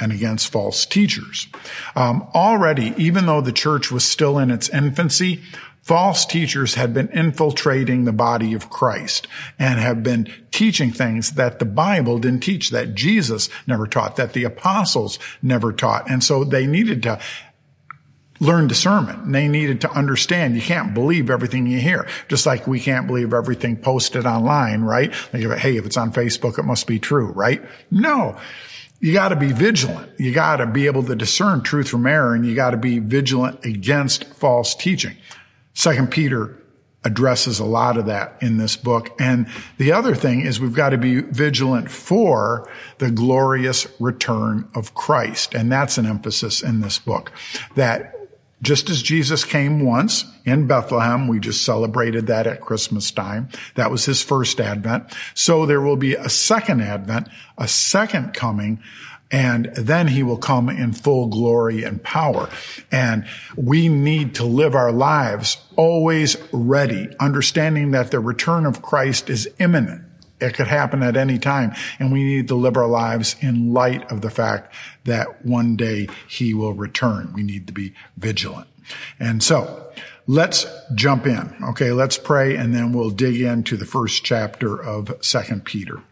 and 0.00 0.10
against 0.10 0.50
false 0.50 0.84
teachers. 0.84 1.46
Um, 1.94 2.26
already, 2.34 2.94
even 2.96 3.26
though 3.26 3.40
the 3.40 3.52
church 3.52 3.92
was 3.92 4.04
still 4.04 4.38
in 4.38 4.50
its 4.50 4.68
infancy, 4.68 5.40
false 5.84 6.24
teachers 6.24 6.74
had 6.74 6.94
been 6.94 7.08
infiltrating 7.10 8.04
the 8.04 8.12
body 8.12 8.54
of 8.54 8.70
Christ 8.70 9.28
and 9.58 9.78
have 9.78 10.02
been 10.02 10.32
teaching 10.50 10.90
things 10.90 11.32
that 11.32 11.58
the 11.58 11.66
Bible 11.66 12.18
didn't 12.18 12.40
teach, 12.40 12.70
that 12.70 12.94
Jesus 12.94 13.50
never 13.66 13.86
taught, 13.86 14.16
that 14.16 14.32
the 14.32 14.44
apostles 14.44 15.18
never 15.42 15.72
taught. 15.72 16.10
And 16.10 16.24
so 16.24 16.42
they 16.42 16.66
needed 16.66 17.02
to 17.02 17.20
learn 18.40 18.66
discernment. 18.66 19.30
They 19.30 19.46
needed 19.46 19.82
to 19.82 19.90
understand 19.90 20.56
you 20.56 20.62
can't 20.62 20.94
believe 20.94 21.28
everything 21.28 21.66
you 21.66 21.78
hear. 21.78 22.08
Just 22.28 22.46
like 22.46 22.66
we 22.66 22.80
can't 22.80 23.06
believe 23.06 23.34
everything 23.34 23.76
posted 23.76 24.24
online, 24.24 24.82
right? 24.82 25.12
Like, 25.34 25.58
hey, 25.58 25.76
if 25.76 25.84
it's 25.84 25.98
on 25.98 26.12
Facebook, 26.12 26.58
it 26.58 26.64
must 26.64 26.86
be 26.86 26.98
true, 26.98 27.26
right? 27.32 27.62
No 27.90 28.38
you 29.00 29.12
got 29.12 29.30
to 29.30 29.36
be 29.36 29.52
vigilant. 29.52 30.10
You 30.18 30.32
got 30.32 30.58
to 30.58 30.66
be 30.66 30.86
able 30.86 31.02
to 31.02 31.14
discern 31.14 31.60
truth 31.60 31.90
from 31.90 32.06
error 32.06 32.34
and 32.34 32.46
you 32.46 32.54
got 32.54 32.70
to 32.70 32.78
be 32.78 33.00
vigilant 33.00 33.62
against 33.62 34.24
false 34.24 34.74
teaching. 34.74 35.14
Second 35.74 36.10
Peter 36.10 36.56
addresses 37.04 37.58
a 37.58 37.64
lot 37.64 37.98
of 37.98 38.06
that 38.06 38.36
in 38.40 38.56
this 38.56 38.76
book. 38.76 39.10
And 39.20 39.46
the 39.76 39.92
other 39.92 40.14
thing 40.14 40.40
is 40.40 40.58
we've 40.58 40.74
got 40.74 40.90
to 40.90 40.98
be 40.98 41.20
vigilant 41.20 41.90
for 41.90 42.68
the 42.98 43.10
glorious 43.10 43.86
return 44.00 44.68
of 44.74 44.94
Christ. 44.94 45.54
And 45.54 45.70
that's 45.70 45.98
an 45.98 46.06
emphasis 46.06 46.62
in 46.62 46.80
this 46.80 46.98
book 46.98 47.30
that 47.74 48.14
just 48.62 48.88
as 48.88 49.02
Jesus 49.02 49.44
came 49.44 49.84
once 49.84 50.24
in 50.46 50.66
Bethlehem, 50.66 51.28
we 51.28 51.38
just 51.38 51.64
celebrated 51.64 52.28
that 52.28 52.46
at 52.46 52.62
Christmas 52.62 53.10
time. 53.10 53.50
That 53.74 53.90
was 53.90 54.06
his 54.06 54.22
first 54.22 54.58
advent. 54.58 55.12
So 55.34 55.66
there 55.66 55.82
will 55.82 55.96
be 55.96 56.14
a 56.14 56.30
second 56.30 56.80
advent, 56.80 57.28
a 57.58 57.68
second 57.68 58.32
coming 58.32 58.82
and 59.34 59.64
then 59.74 60.06
he 60.06 60.22
will 60.22 60.36
come 60.36 60.68
in 60.68 60.92
full 60.92 61.26
glory 61.26 61.82
and 61.82 62.00
power. 62.04 62.48
And 62.92 63.26
we 63.56 63.88
need 63.88 64.36
to 64.36 64.44
live 64.44 64.76
our 64.76 64.92
lives 64.92 65.56
always 65.74 66.36
ready, 66.52 67.08
understanding 67.18 67.90
that 67.90 68.12
the 68.12 68.20
return 68.20 68.64
of 68.64 68.80
Christ 68.80 69.28
is 69.28 69.48
imminent. 69.58 70.04
It 70.40 70.54
could 70.54 70.68
happen 70.68 71.02
at 71.02 71.16
any 71.16 71.40
time. 71.40 71.74
And 71.98 72.12
we 72.12 72.22
need 72.22 72.46
to 72.46 72.54
live 72.54 72.76
our 72.76 72.86
lives 72.86 73.34
in 73.40 73.72
light 73.72 74.08
of 74.08 74.20
the 74.20 74.30
fact 74.30 74.72
that 75.02 75.44
one 75.44 75.74
day 75.74 76.06
he 76.28 76.54
will 76.54 76.74
return. 76.74 77.32
We 77.34 77.42
need 77.42 77.66
to 77.66 77.72
be 77.72 77.92
vigilant. 78.16 78.68
And 79.18 79.42
so 79.42 79.92
let's 80.28 80.64
jump 80.94 81.26
in. 81.26 81.56
Okay. 81.70 81.90
Let's 81.90 82.18
pray 82.18 82.54
and 82.54 82.72
then 82.72 82.92
we'll 82.92 83.10
dig 83.10 83.40
into 83.40 83.76
the 83.76 83.84
first 83.84 84.22
chapter 84.24 84.80
of 84.80 85.12
second 85.22 85.64
Peter. 85.64 86.02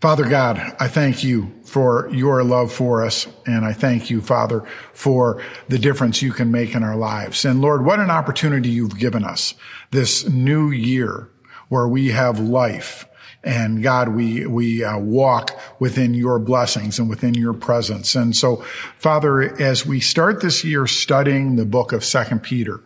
Father 0.00 0.28
God, 0.28 0.76
I 0.78 0.86
thank 0.86 1.24
you 1.24 1.52
for 1.64 2.08
your 2.12 2.44
love 2.44 2.72
for 2.72 3.04
us. 3.04 3.26
And 3.46 3.64
I 3.64 3.72
thank 3.72 4.10
you, 4.10 4.20
Father, 4.20 4.64
for 4.92 5.42
the 5.66 5.78
difference 5.78 6.22
you 6.22 6.32
can 6.32 6.52
make 6.52 6.76
in 6.76 6.84
our 6.84 6.94
lives. 6.94 7.44
And 7.44 7.60
Lord, 7.60 7.84
what 7.84 7.98
an 7.98 8.10
opportunity 8.10 8.68
you've 8.68 8.98
given 8.98 9.24
us 9.24 9.54
this 9.90 10.28
new 10.28 10.70
year 10.70 11.28
where 11.68 11.88
we 11.88 12.08
have 12.08 12.38
life. 12.38 13.06
And 13.42 13.82
God, 13.82 14.10
we, 14.10 14.46
we 14.46 14.84
uh, 14.84 14.98
walk 14.98 15.58
within 15.80 16.14
your 16.14 16.38
blessings 16.38 17.00
and 17.00 17.08
within 17.08 17.34
your 17.34 17.54
presence. 17.54 18.14
And 18.14 18.36
so, 18.36 18.64
Father, 18.98 19.60
as 19.60 19.84
we 19.84 19.98
start 19.98 20.40
this 20.40 20.62
year 20.62 20.86
studying 20.86 21.56
the 21.56 21.66
book 21.66 21.92
of 21.92 22.04
second 22.04 22.44
Peter, 22.44 22.80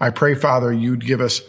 I 0.00 0.10
pray, 0.10 0.34
Father, 0.34 0.70
you'd 0.70 1.06
give 1.06 1.22
us 1.22 1.40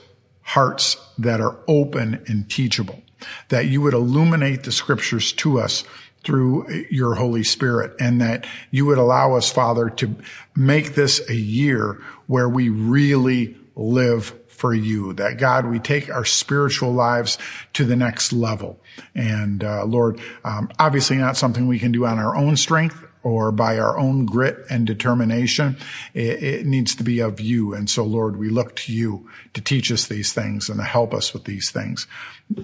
hearts 0.41 0.95
that 1.17 1.41
are 1.41 1.57
open 1.67 2.23
and 2.27 2.49
teachable 2.49 3.01
that 3.49 3.67
you 3.67 3.81
would 3.81 3.93
illuminate 3.93 4.63
the 4.63 4.71
scriptures 4.71 5.33
to 5.33 5.59
us 5.59 5.83
through 6.23 6.85
your 6.89 7.15
Holy 7.15 7.43
Spirit 7.43 7.95
and 7.99 8.21
that 8.21 8.45
you 8.71 8.85
would 8.85 8.97
allow 8.97 9.35
us, 9.35 9.51
Father, 9.51 9.89
to 9.89 10.15
make 10.55 10.95
this 10.95 11.27
a 11.29 11.35
year 11.35 12.01
where 12.27 12.49
we 12.49 12.69
really 12.69 13.57
live 13.75 14.35
for 14.47 14.73
you. 14.73 15.13
That 15.13 15.37
God, 15.37 15.65
we 15.65 15.79
take 15.79 16.09
our 16.09 16.25
spiritual 16.25 16.91
lives 16.91 17.37
to 17.73 17.85
the 17.85 17.95
next 17.95 18.33
level. 18.33 18.79
And 19.15 19.63
uh, 19.63 19.85
Lord, 19.85 20.19
um, 20.43 20.69
obviously 20.77 21.15
not 21.15 21.37
something 21.37 21.67
we 21.67 21.79
can 21.79 21.93
do 21.93 22.05
on 22.05 22.19
our 22.19 22.35
own 22.35 22.57
strength 22.57 23.05
or 23.23 23.51
by 23.51 23.77
our 23.77 23.97
own 23.97 24.25
grit 24.25 24.65
and 24.69 24.87
determination. 24.87 25.77
It, 26.13 26.43
it, 26.43 26.65
needs 26.65 26.95
to 26.95 27.03
be 27.03 27.19
of 27.19 27.39
you. 27.39 27.73
And 27.73 27.89
so, 27.89 28.03
Lord, 28.03 28.37
we 28.37 28.49
look 28.49 28.75
to 28.77 28.93
you 28.93 29.29
to 29.53 29.61
teach 29.61 29.91
us 29.91 30.07
these 30.07 30.31
things 30.31 30.69
and 30.69 30.79
to 30.79 30.85
help 30.85 31.13
us 31.13 31.33
with 31.33 31.43
these 31.43 31.69
things. 31.69 32.07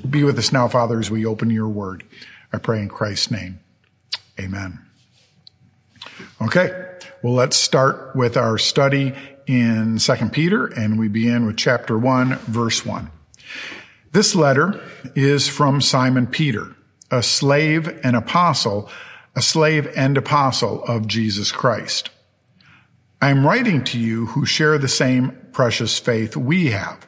Be 0.10 0.24
with 0.24 0.40
us 0.40 0.52
now, 0.52 0.68
Father, 0.68 1.00
as 1.00 1.12
we 1.12 1.26
open 1.26 1.50
your 1.50 1.68
word. 1.68 2.04
I 2.54 2.58
pray 2.58 2.80
in 2.80 2.88
Christ's 2.88 3.32
name. 3.32 3.60
Amen. 4.40 4.80
Okay. 6.42 6.90
Well, 7.22 7.34
let's 7.34 7.58
start 7.58 8.16
with 8.16 8.38
our 8.38 8.58
study 8.58 9.14
in 9.48 10.00
Second 10.00 10.32
Peter, 10.32 10.66
and 10.66 11.00
we 11.00 11.08
begin 11.08 11.46
with 11.46 11.58
chapter 11.58 11.98
1, 11.98 12.36
verse 12.36 12.86
1. 12.86 13.12
This 14.12 14.36
letter 14.36 14.82
is 15.16 15.48
from 15.48 15.82
Simon 15.82 16.28
Peter, 16.28 16.76
a 17.12 17.22
slave 17.22 18.00
and 18.04 18.16
apostle 18.16 18.90
a 19.36 19.42
slave 19.42 19.92
and 19.96 20.18
apostle 20.18 20.84
of 20.86 21.08
Jesus 21.08 21.52
Christ. 21.52 22.10
I 23.22 23.30
am 23.30 23.46
writing 23.46 23.84
to 23.86 24.00
you 24.00 24.28
who 24.28 24.46
share 24.46 24.78
the 24.78 24.88
same 24.88 25.38
precious 25.52 26.00
faith 26.00 26.36
we 26.38 26.68
have. 26.72 27.06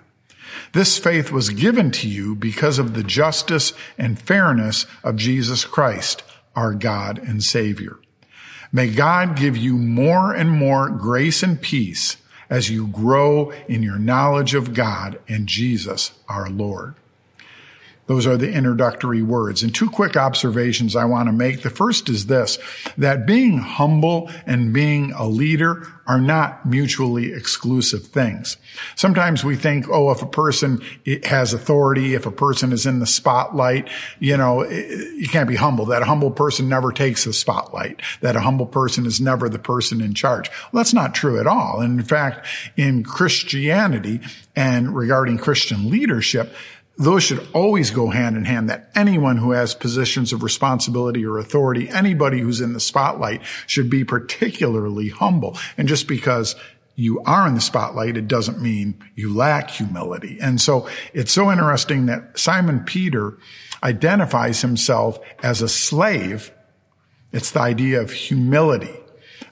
This 0.74 0.98
faith 0.98 1.32
was 1.32 1.50
given 1.50 1.92
to 1.92 2.08
you 2.08 2.36
because 2.36 2.80
of 2.80 2.94
the 2.94 3.04
justice 3.04 3.74
and 3.98 4.20
fairness 4.20 4.86
of 5.04 5.16
Jesus 5.16 5.64
Christ, 5.64 6.24
our 6.56 6.74
God 6.74 7.20
and 7.20 7.44
Savior. 7.44 7.98
May 8.72 8.90
God 8.90 9.38
give 9.38 9.56
you 9.56 9.78
more 9.78 10.34
and 10.34 10.52
more 10.52 10.90
grace 10.90 11.42
and 11.44 11.62
peace 11.62 12.18
as 12.50 12.70
you 12.70 12.88
grow 12.88 13.52
in 13.68 13.84
your 13.84 14.00
knowledge 14.00 14.54
of 14.54 14.74
God 14.74 15.20
and 15.28 15.48
Jesus, 15.48 16.12
our 16.28 16.50
Lord. 16.50 16.96
Those 18.08 18.26
are 18.26 18.38
the 18.38 18.52
introductory 18.52 19.22
words. 19.22 19.64
And 19.64 19.74
two 19.76 19.90
quick 19.90 20.18
observations 20.18 20.96
I 20.96 21.06
want 21.06 21.28
to 21.28 21.34
make. 21.34 21.62
The 21.62 21.70
first 21.70 22.10
is 22.10 22.26
this, 22.26 22.58
that 22.98 23.28
being 23.28 23.60
humble 23.60 24.32
and 24.46 24.74
being 24.74 25.12
a 25.12 25.28
leader 25.28 25.88
are 26.08 26.22
not 26.22 26.66
mutually 26.66 27.34
exclusive 27.34 28.08
things. 28.08 28.56
Sometimes 28.96 29.44
we 29.44 29.58
think, 29.58 29.90
oh, 29.90 30.10
if 30.12 30.22
a 30.22 30.28
person 30.28 30.82
has 31.26 31.54
authority, 31.54 32.16
if 32.16 32.26
a 32.26 32.32
person 32.32 32.72
is 32.72 32.86
in 32.86 33.00
the 33.00 33.06
spotlight, 33.06 33.90
you 34.20 34.38
know, 34.38 34.64
you 34.64 35.28
can't 35.28 35.50
be 35.50 35.58
humble. 35.58 35.86
That 35.88 36.02
a 36.02 36.06
humble 36.06 36.32
person 36.32 36.70
never 36.70 36.94
takes 36.94 37.26
the 37.26 37.34
spotlight. 37.34 38.02
That 38.22 38.38
a 38.38 38.42
humble 38.42 38.68
person 38.68 39.06
is 39.06 39.20
never 39.20 39.50
the 39.50 39.60
person 39.60 40.00
in 40.00 40.14
charge. 40.14 40.50
Well, 40.72 40.82
that's 40.82 40.94
not 40.94 41.14
true 41.14 41.42
at 41.42 41.48
all. 41.48 41.82
And 41.82 42.00
in 42.00 42.06
fact, 42.06 42.48
in 42.78 43.04
Christianity 43.04 44.22
and 44.56 44.96
regarding 44.96 45.38
Christian 45.40 45.90
leadership, 45.90 46.54
those 46.98 47.24
should 47.24 47.48
always 47.54 47.92
go 47.92 48.10
hand 48.10 48.36
in 48.36 48.46
hand 48.46 48.70
that 48.70 48.90
anyone 48.96 49.38
who 49.38 49.52
has 49.52 49.76
positions 49.76 50.34
of 50.34 50.42
responsibility 50.42 51.24
or 51.26 51.38
authority, 51.38 51.88
anybody 51.90 52.40
who's 52.40 52.60
in 52.60 52.74
the 52.74 52.80
spotlight 52.80 53.42
should 53.68 53.90
be 53.90 54.04
particularly 54.04 55.10
humble. 55.10 55.58
And 55.78 55.88
just 55.88 56.08
because 56.08 56.56
you 56.96 57.22
are 57.22 57.48
in 57.48 57.54
the 57.54 57.62
spotlight, 57.62 58.18
it 58.18 58.28
doesn't 58.28 58.60
mean 58.60 59.04
you 59.16 59.32
lack 59.32 59.70
humility. 59.70 60.40
And 60.42 60.60
so 60.60 60.90
it's 61.14 61.32
so 61.32 61.52
interesting 61.52 62.08
that 62.08 62.40
Simon 62.40 62.80
Peter 62.84 63.38
identifies 63.84 64.62
himself 64.62 65.20
as 65.44 65.62
a 65.62 65.70
slave. 65.70 66.52
It's 67.32 67.52
the 67.52 67.62
idea 67.62 68.02
of 68.02 68.10
humility, 68.12 68.96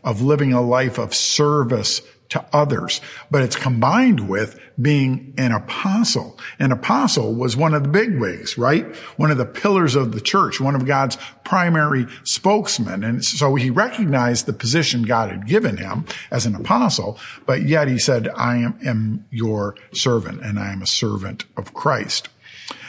of 0.03 0.23
living 0.23 0.53
a 0.53 0.61
life 0.61 0.97
of 0.97 1.13
service 1.13 2.01
to 2.35 2.45
others, 2.51 2.99
but 3.31 3.41
it's 3.41 3.55
combined 3.55 4.27
with 4.27 4.59
being 4.81 5.33
an 5.37 5.53
apostle. 5.53 6.37
An 6.59 6.73
apostle 6.73 7.33
was 7.33 7.55
one 7.55 7.73
of 7.73 7.83
the 7.83 7.89
bigwigs, 7.89 8.57
right? 8.57 8.93
One 9.15 9.31
of 9.31 9.37
the 9.37 9.45
pillars 9.45 9.95
of 9.95 10.11
the 10.11 10.19
church, 10.19 10.59
one 10.59 10.75
of 10.75 10.85
God's 10.85 11.17
primary 11.45 12.07
spokesmen. 12.25 13.05
And 13.05 13.23
so 13.23 13.55
he 13.55 13.69
recognized 13.69 14.45
the 14.45 14.53
position 14.53 15.03
God 15.03 15.31
had 15.31 15.47
given 15.47 15.77
him 15.77 16.05
as 16.29 16.45
an 16.45 16.55
apostle, 16.55 17.17
but 17.45 17.61
yet 17.61 17.87
he 17.87 17.97
said, 17.97 18.27
I 18.35 18.57
am, 18.57 18.77
am 18.85 19.25
your 19.31 19.77
servant 19.93 20.41
and 20.41 20.59
I 20.59 20.73
am 20.73 20.81
a 20.81 20.87
servant 20.87 21.45
of 21.55 21.73
Christ. 21.73 22.27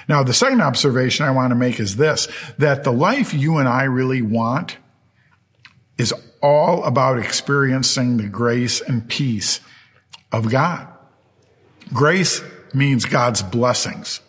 Now, 0.08 0.24
the 0.24 0.34
second 0.34 0.60
observation 0.60 1.24
I 1.24 1.30
want 1.30 1.52
to 1.52 1.56
make 1.56 1.78
is 1.78 1.96
this, 1.96 2.26
that 2.58 2.82
the 2.82 2.92
life 2.92 3.32
you 3.32 3.58
and 3.58 3.68
I 3.68 3.84
really 3.84 4.22
want 4.22 4.76
is 5.98 6.12
all 6.46 6.84
about 6.84 7.18
experiencing 7.18 8.18
the 8.18 8.28
grace 8.28 8.80
and 8.80 9.08
peace 9.08 9.58
of 10.30 10.48
God. 10.48 10.86
Grace 11.92 12.40
means 12.72 13.04
God's 13.04 13.42
blessings. 13.42 14.20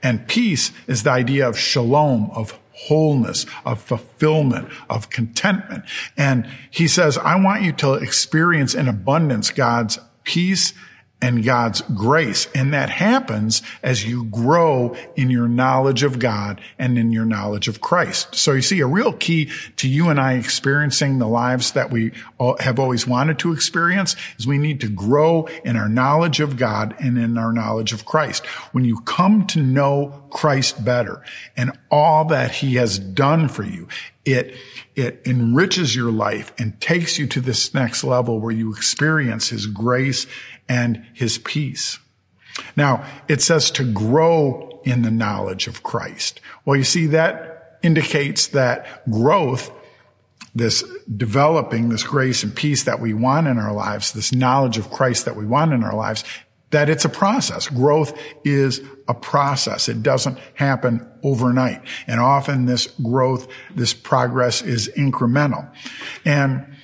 And 0.00 0.28
peace 0.28 0.70
is 0.86 1.02
the 1.02 1.10
idea 1.10 1.48
of 1.48 1.58
shalom, 1.58 2.30
of 2.32 2.56
wholeness, 2.72 3.46
of 3.64 3.80
fulfillment, 3.80 4.68
of 4.88 5.10
contentment. 5.10 5.84
And 6.16 6.48
he 6.70 6.86
says, 6.86 7.18
I 7.18 7.34
want 7.34 7.62
you 7.62 7.72
to 7.72 7.94
experience 7.94 8.72
in 8.72 8.86
abundance 8.86 9.50
God's 9.50 9.98
peace 10.22 10.72
and 11.22 11.42
God's 11.44 11.80
grace. 11.80 12.46
And 12.54 12.74
that 12.74 12.90
happens 12.90 13.62
as 13.82 14.06
you 14.06 14.24
grow 14.24 14.94
in 15.16 15.30
your 15.30 15.48
knowledge 15.48 16.02
of 16.02 16.18
God 16.18 16.60
and 16.78 16.98
in 16.98 17.10
your 17.10 17.24
knowledge 17.24 17.68
of 17.68 17.80
Christ. 17.80 18.34
So 18.34 18.52
you 18.52 18.62
see, 18.62 18.80
a 18.80 18.86
real 18.86 19.14
key 19.14 19.50
to 19.76 19.88
you 19.88 20.10
and 20.10 20.20
I 20.20 20.34
experiencing 20.34 21.18
the 21.18 21.26
lives 21.26 21.72
that 21.72 21.90
we 21.90 22.12
have 22.60 22.78
always 22.78 23.06
wanted 23.06 23.38
to 23.40 23.52
experience 23.52 24.14
is 24.38 24.46
we 24.46 24.58
need 24.58 24.80
to 24.82 24.88
grow 24.88 25.46
in 25.64 25.76
our 25.76 25.88
knowledge 25.88 26.40
of 26.40 26.58
God 26.58 26.94
and 26.98 27.16
in 27.16 27.38
our 27.38 27.52
knowledge 27.52 27.92
of 27.94 28.04
Christ. 28.04 28.44
When 28.72 28.84
you 28.84 29.00
come 29.00 29.46
to 29.48 29.60
know 29.60 30.22
Christ 30.30 30.84
better 30.84 31.22
and 31.56 31.72
all 31.90 32.26
that 32.26 32.50
he 32.50 32.74
has 32.74 32.98
done 32.98 33.48
for 33.48 33.62
you, 33.62 33.88
it, 34.26 34.54
it 34.96 35.22
enriches 35.24 35.94
your 35.94 36.10
life 36.10 36.52
and 36.58 36.78
takes 36.80 37.18
you 37.18 37.26
to 37.28 37.40
this 37.40 37.72
next 37.72 38.04
level 38.04 38.40
where 38.40 38.52
you 38.52 38.72
experience 38.72 39.48
his 39.48 39.66
grace 39.66 40.26
and 40.68 41.04
his 41.12 41.38
peace. 41.38 41.98
Now, 42.76 43.04
it 43.28 43.42
says 43.42 43.70
to 43.72 43.84
grow 43.84 44.80
in 44.84 45.02
the 45.02 45.10
knowledge 45.10 45.66
of 45.66 45.82
Christ. 45.82 46.40
Well, 46.64 46.76
you 46.76 46.84
see, 46.84 47.06
that 47.08 47.78
indicates 47.82 48.48
that 48.48 49.08
growth, 49.10 49.70
this 50.54 50.82
developing 51.16 51.88
this 51.88 52.02
grace 52.02 52.42
and 52.42 52.54
peace 52.54 52.84
that 52.84 53.00
we 53.00 53.12
want 53.12 53.46
in 53.46 53.58
our 53.58 53.72
lives, 53.72 54.12
this 54.12 54.32
knowledge 54.32 54.78
of 54.78 54.90
Christ 54.90 55.24
that 55.26 55.36
we 55.36 55.44
want 55.44 55.72
in 55.72 55.84
our 55.84 55.94
lives, 55.94 56.24
that 56.70 56.88
it's 56.88 57.04
a 57.04 57.08
process. 57.08 57.68
Growth 57.68 58.18
is 58.44 58.80
a 59.06 59.14
process. 59.14 59.88
It 59.88 60.02
doesn't 60.02 60.38
happen 60.54 61.06
overnight. 61.22 61.82
And 62.06 62.20
often 62.20 62.66
this 62.66 62.86
growth, 63.02 63.48
this 63.74 63.94
progress 63.94 64.62
is 64.62 64.90
incremental. 64.96 65.70
And 66.24 66.75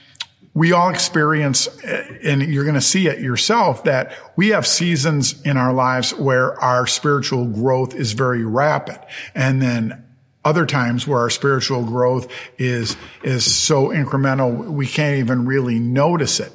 we 0.54 0.72
all 0.72 0.90
experience, 0.90 1.68
eh, 1.82 2.18
and 2.24 2.42
you're 2.42 2.64
going 2.64 2.74
to 2.74 2.80
see 2.80 3.06
it 3.06 3.20
yourself, 3.20 3.84
that 3.84 4.12
we 4.36 4.48
have 4.48 4.66
seasons 4.66 5.40
in 5.42 5.56
our 5.56 5.72
lives 5.72 6.12
where 6.14 6.58
our 6.60 6.86
spiritual 6.86 7.46
growth 7.46 7.94
is 7.94 8.12
very 8.12 8.44
rapid. 8.44 8.98
And 9.34 9.62
then 9.62 10.04
other 10.44 10.66
times 10.66 11.06
where 11.06 11.20
our 11.20 11.30
spiritual 11.30 11.84
growth 11.84 12.30
is, 12.58 12.96
is 13.22 13.50
so 13.50 13.88
incremental, 13.88 14.66
we 14.68 14.86
can't 14.86 15.18
even 15.18 15.46
really 15.46 15.78
notice 15.78 16.40
it 16.40 16.52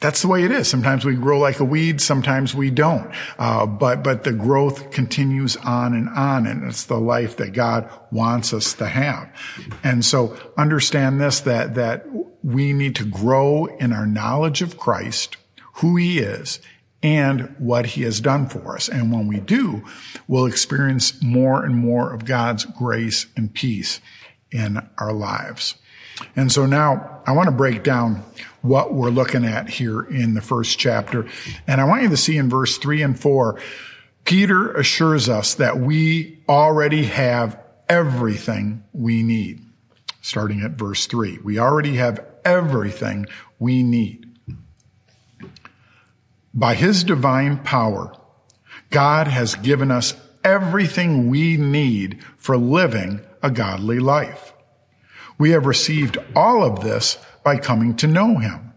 that's 0.00 0.22
the 0.22 0.28
way 0.28 0.44
it 0.44 0.52
is. 0.52 0.68
Sometimes 0.68 1.04
we 1.04 1.14
grow 1.14 1.40
like 1.40 1.58
a 1.58 1.64
weed, 1.64 2.00
sometimes 2.00 2.54
we 2.54 2.70
don't. 2.70 3.12
Uh, 3.38 3.66
but 3.66 4.04
but 4.04 4.24
the 4.24 4.32
growth 4.32 4.90
continues 4.90 5.56
on 5.56 5.94
and 5.94 6.08
on, 6.10 6.46
and 6.46 6.64
it's 6.64 6.84
the 6.84 6.98
life 6.98 7.36
that 7.38 7.52
God 7.52 7.90
wants 8.12 8.52
us 8.52 8.74
to 8.74 8.86
have. 8.86 9.28
And 9.82 10.04
so 10.04 10.36
understand 10.56 11.20
this 11.20 11.40
that 11.40 11.74
that 11.74 12.06
we 12.42 12.72
need 12.72 12.94
to 12.96 13.04
grow 13.04 13.66
in 13.66 13.92
our 13.92 14.06
knowledge 14.06 14.62
of 14.62 14.78
Christ, 14.78 15.36
who 15.74 15.96
He 15.96 16.20
is, 16.20 16.60
and 17.02 17.54
what 17.58 17.86
He 17.86 18.02
has 18.02 18.20
done 18.20 18.48
for 18.48 18.76
us. 18.76 18.88
And 18.88 19.12
when 19.12 19.26
we 19.26 19.40
do, 19.40 19.84
we'll 20.28 20.46
experience 20.46 21.20
more 21.22 21.64
and 21.64 21.74
more 21.74 22.12
of 22.12 22.24
God's 22.24 22.64
grace 22.64 23.26
and 23.36 23.52
peace 23.52 24.00
in 24.52 24.80
our 24.98 25.12
lives. 25.12 25.74
And 26.36 26.50
so 26.50 26.66
now 26.66 27.22
I 27.26 27.32
want 27.32 27.48
to 27.48 27.54
break 27.54 27.82
down 27.82 28.22
what 28.62 28.92
we're 28.92 29.10
looking 29.10 29.44
at 29.44 29.68
here 29.68 30.02
in 30.02 30.34
the 30.34 30.40
first 30.40 30.78
chapter. 30.78 31.26
And 31.66 31.80
I 31.80 31.84
want 31.84 32.02
you 32.02 32.08
to 32.08 32.16
see 32.16 32.36
in 32.36 32.48
verse 32.48 32.78
three 32.78 33.02
and 33.02 33.18
four, 33.18 33.60
Peter 34.24 34.72
assures 34.72 35.28
us 35.28 35.54
that 35.54 35.78
we 35.78 36.38
already 36.48 37.04
have 37.04 37.58
everything 37.88 38.84
we 38.92 39.22
need. 39.22 39.64
Starting 40.20 40.60
at 40.62 40.72
verse 40.72 41.06
three, 41.06 41.38
we 41.38 41.58
already 41.58 41.96
have 41.96 42.24
everything 42.44 43.26
we 43.58 43.82
need. 43.82 44.26
By 46.52 46.74
his 46.74 47.04
divine 47.04 47.58
power, 47.58 48.12
God 48.90 49.28
has 49.28 49.54
given 49.54 49.90
us 49.90 50.14
everything 50.42 51.28
we 51.28 51.56
need 51.56 52.22
for 52.36 52.56
living 52.56 53.20
a 53.42 53.50
godly 53.50 53.98
life. 54.00 54.52
We 55.38 55.50
have 55.50 55.66
received 55.66 56.18
all 56.34 56.64
of 56.64 56.82
this 56.82 57.16
by 57.44 57.58
coming 57.58 57.96
to 57.96 58.06
know 58.06 58.38
him, 58.38 58.72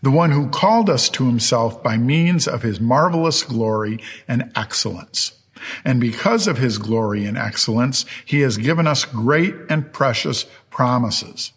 the 0.00 0.10
one 0.10 0.30
who 0.30 0.48
called 0.48 0.88
us 0.88 1.08
to 1.10 1.26
himself 1.26 1.82
by 1.82 1.96
means 1.96 2.46
of 2.46 2.62
his 2.62 2.80
marvelous 2.80 3.42
glory 3.42 3.98
and 4.28 4.52
excellence. 4.54 5.32
And 5.84 6.00
because 6.00 6.46
of 6.46 6.58
his 6.58 6.78
glory 6.78 7.24
and 7.24 7.36
excellence, 7.36 8.04
he 8.24 8.40
has 8.40 8.56
given 8.56 8.86
us 8.86 9.04
great 9.04 9.54
and 9.68 9.92
precious 9.92 10.44
promises. 10.70 11.52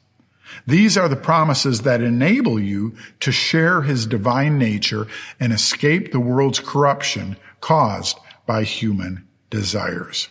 These 0.65 0.97
are 0.97 1.07
the 1.07 1.15
promises 1.15 1.81
that 1.81 2.01
enable 2.01 2.59
you 2.59 2.95
to 3.19 3.31
share 3.31 3.83
his 3.83 4.05
divine 4.05 4.57
nature 4.57 5.07
and 5.39 5.53
escape 5.53 6.11
the 6.11 6.19
world's 6.19 6.59
corruption 6.59 7.37
caused 7.61 8.17
by 8.45 8.63
human 8.63 9.27
desires. 9.49 10.29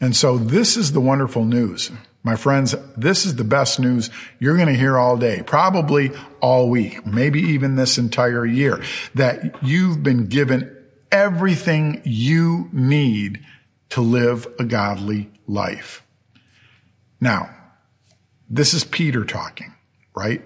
And 0.00 0.16
so 0.16 0.38
this 0.38 0.76
is 0.76 0.92
the 0.92 1.00
wonderful 1.00 1.44
news. 1.44 1.90
My 2.24 2.36
friends, 2.36 2.74
this 2.96 3.26
is 3.26 3.36
the 3.36 3.44
best 3.44 3.78
news 3.78 4.08
you're 4.38 4.56
going 4.56 4.68
to 4.68 4.74
hear 4.74 4.96
all 4.96 5.18
day, 5.18 5.42
probably 5.44 6.10
all 6.40 6.70
week, 6.70 7.06
maybe 7.06 7.40
even 7.40 7.76
this 7.76 7.98
entire 7.98 8.46
year, 8.46 8.82
that 9.14 9.62
you've 9.62 10.02
been 10.02 10.26
given 10.26 10.74
everything 11.12 12.00
you 12.04 12.70
need 12.72 13.44
to 13.90 14.00
live 14.00 14.46
a 14.58 14.64
godly 14.64 15.30
life. 15.46 16.02
Now, 17.20 17.54
this 18.48 18.72
is 18.72 18.84
Peter 18.84 19.24
talking, 19.24 19.74
right? 20.16 20.42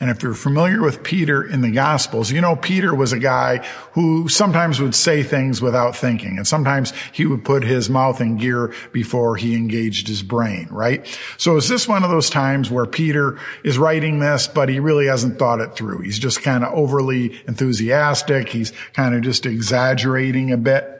And 0.00 0.10
if 0.10 0.22
you're 0.22 0.34
familiar 0.34 0.82
with 0.82 1.02
Peter 1.02 1.42
in 1.42 1.60
the 1.60 1.70
Gospels, 1.70 2.30
you 2.30 2.40
know 2.40 2.56
Peter 2.56 2.94
was 2.94 3.12
a 3.12 3.18
guy 3.18 3.58
who 3.92 4.28
sometimes 4.28 4.80
would 4.80 4.94
say 4.94 5.22
things 5.22 5.60
without 5.60 5.96
thinking, 5.96 6.36
and 6.38 6.46
sometimes 6.46 6.92
he 7.12 7.26
would 7.26 7.44
put 7.44 7.62
his 7.62 7.90
mouth 7.90 8.20
in 8.20 8.36
gear 8.36 8.74
before 8.92 9.36
he 9.36 9.54
engaged 9.54 10.08
his 10.08 10.22
brain, 10.22 10.68
right? 10.70 11.06
So 11.38 11.56
is 11.56 11.68
this 11.68 11.88
one 11.88 12.04
of 12.04 12.10
those 12.10 12.30
times 12.30 12.70
where 12.70 12.86
Peter 12.86 13.38
is 13.64 13.78
writing 13.78 14.18
this, 14.18 14.46
but 14.46 14.68
he 14.68 14.80
really 14.80 15.06
hasn't 15.06 15.38
thought 15.38 15.60
it 15.60 15.76
through? 15.76 16.00
He's 16.02 16.18
just 16.18 16.42
kind 16.42 16.64
of 16.64 16.72
overly 16.72 17.40
enthusiastic. 17.46 18.48
He's 18.48 18.72
kind 18.92 19.14
of 19.14 19.22
just 19.22 19.46
exaggerating 19.46 20.52
a 20.52 20.56
bit. 20.56 20.98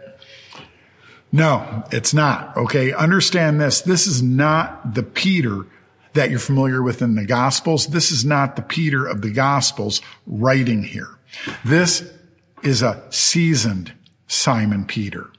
No, 1.33 1.85
it's 1.91 2.13
not. 2.13 2.55
Okay. 2.57 2.93
Understand 2.93 3.61
this. 3.61 3.81
This 3.81 4.07
is 4.07 4.23
not 4.23 4.95
the 4.95 5.03
Peter 5.03 5.65
that 6.15 6.31
you're 6.31 6.39
familiar 6.39 6.83
with 6.83 7.03
in 7.03 7.15
the 7.15 7.25
Gospels. 7.25 7.87
This 7.89 8.11
is 8.11 8.25
not 8.25 8.57
the 8.57 8.63
Peter 8.63 9.07
of 9.07 9.23
the 9.23 9.31
Gospels 9.31 10.01
writing 10.27 10.83
here. 10.83 11.19
This 11.65 12.11
is 12.63 12.83
a 12.83 13.03
seasoned 13.11 13.93
Simon 14.27 14.85
Peter. 14.85 15.31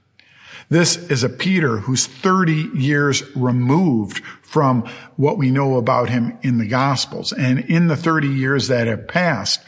This 0.69 0.97
is 0.97 1.23
a 1.23 1.29
Peter 1.29 1.79
who's 1.79 2.07
30 2.07 2.69
years 2.73 3.23
removed 3.35 4.23
from 4.41 4.89
what 5.17 5.37
we 5.37 5.51
know 5.51 5.77
about 5.77 6.09
him 6.09 6.37
in 6.41 6.57
the 6.57 6.67
Gospels. 6.67 7.31
And 7.33 7.59
in 7.59 7.87
the 7.87 7.97
30 7.97 8.27
years 8.27 8.67
that 8.69 8.87
have 8.87 9.07
passed, 9.07 9.61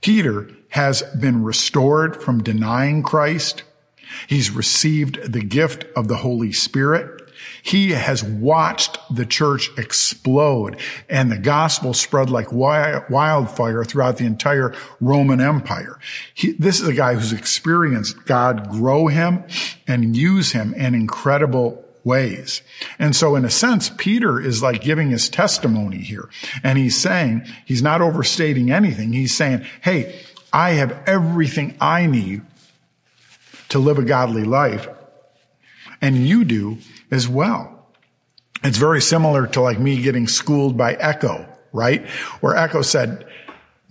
Peter 0.00 0.48
has 0.70 1.02
been 1.20 1.42
restored 1.42 2.22
from 2.22 2.42
denying 2.42 3.02
Christ. 3.02 3.64
He's 4.28 4.50
received 4.50 5.32
the 5.32 5.42
gift 5.42 5.84
of 5.96 6.08
the 6.08 6.16
Holy 6.16 6.52
Spirit. 6.52 7.19
He 7.62 7.90
has 7.90 8.22
watched 8.22 8.98
the 9.14 9.26
church 9.26 9.70
explode 9.76 10.78
and 11.08 11.30
the 11.30 11.38
gospel 11.38 11.94
spread 11.94 12.30
like 12.30 12.52
wildfire 12.52 13.84
throughout 13.84 14.16
the 14.16 14.26
entire 14.26 14.74
Roman 15.00 15.40
Empire. 15.40 15.98
He, 16.34 16.52
this 16.52 16.80
is 16.80 16.88
a 16.88 16.94
guy 16.94 17.14
who's 17.14 17.32
experienced 17.32 18.24
God 18.24 18.70
grow 18.70 19.06
him 19.06 19.44
and 19.86 20.16
use 20.16 20.52
him 20.52 20.74
in 20.74 20.94
incredible 20.94 21.84
ways. 22.04 22.62
And 22.98 23.14
so 23.14 23.36
in 23.36 23.44
a 23.44 23.50
sense, 23.50 23.90
Peter 23.96 24.40
is 24.40 24.62
like 24.62 24.80
giving 24.80 25.10
his 25.10 25.28
testimony 25.28 25.98
here. 25.98 26.28
And 26.62 26.78
he's 26.78 26.96
saying, 26.96 27.46
he's 27.64 27.82
not 27.82 28.00
overstating 28.00 28.70
anything. 28.70 29.12
He's 29.12 29.36
saying, 29.36 29.64
Hey, 29.82 30.20
I 30.52 30.72
have 30.72 31.02
everything 31.06 31.76
I 31.80 32.06
need 32.06 32.42
to 33.68 33.78
live 33.78 33.98
a 33.98 34.04
godly 34.04 34.44
life. 34.44 34.88
And 36.00 36.16
you 36.16 36.44
do 36.44 36.78
as 37.10 37.28
well. 37.28 37.88
It's 38.62 38.78
very 38.78 39.00
similar 39.00 39.46
to 39.48 39.60
like 39.60 39.78
me 39.78 40.02
getting 40.02 40.26
schooled 40.26 40.76
by 40.76 40.94
Echo, 40.94 41.46
right? 41.72 42.06
Where 42.40 42.56
Echo 42.56 42.82
said, 42.82 43.26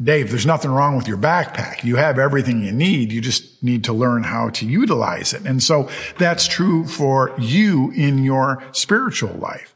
Dave, 0.02 0.30
there's 0.30 0.46
nothing 0.46 0.72
wrong 0.72 0.96
with 0.96 1.08
your 1.08 1.18
backpack. 1.18 1.84
You 1.84 1.98
have 1.98 2.18
everything 2.18 2.64
you 2.64 2.72
need. 2.72 3.12
You 3.12 3.20
just 3.20 3.62
need 3.62 3.84
to 3.86 3.94
learn 3.94 4.24
how 4.24 4.50
to 4.52 4.66
utilize 4.66 5.34
it. 5.34 5.46
And 5.46 5.62
so 5.62 5.90
that's 6.18 6.48
true 6.48 6.86
for 6.86 7.36
you 7.38 7.92
in 7.92 8.24
your 8.24 8.64
spiritual 8.72 9.34
life. 9.34 9.76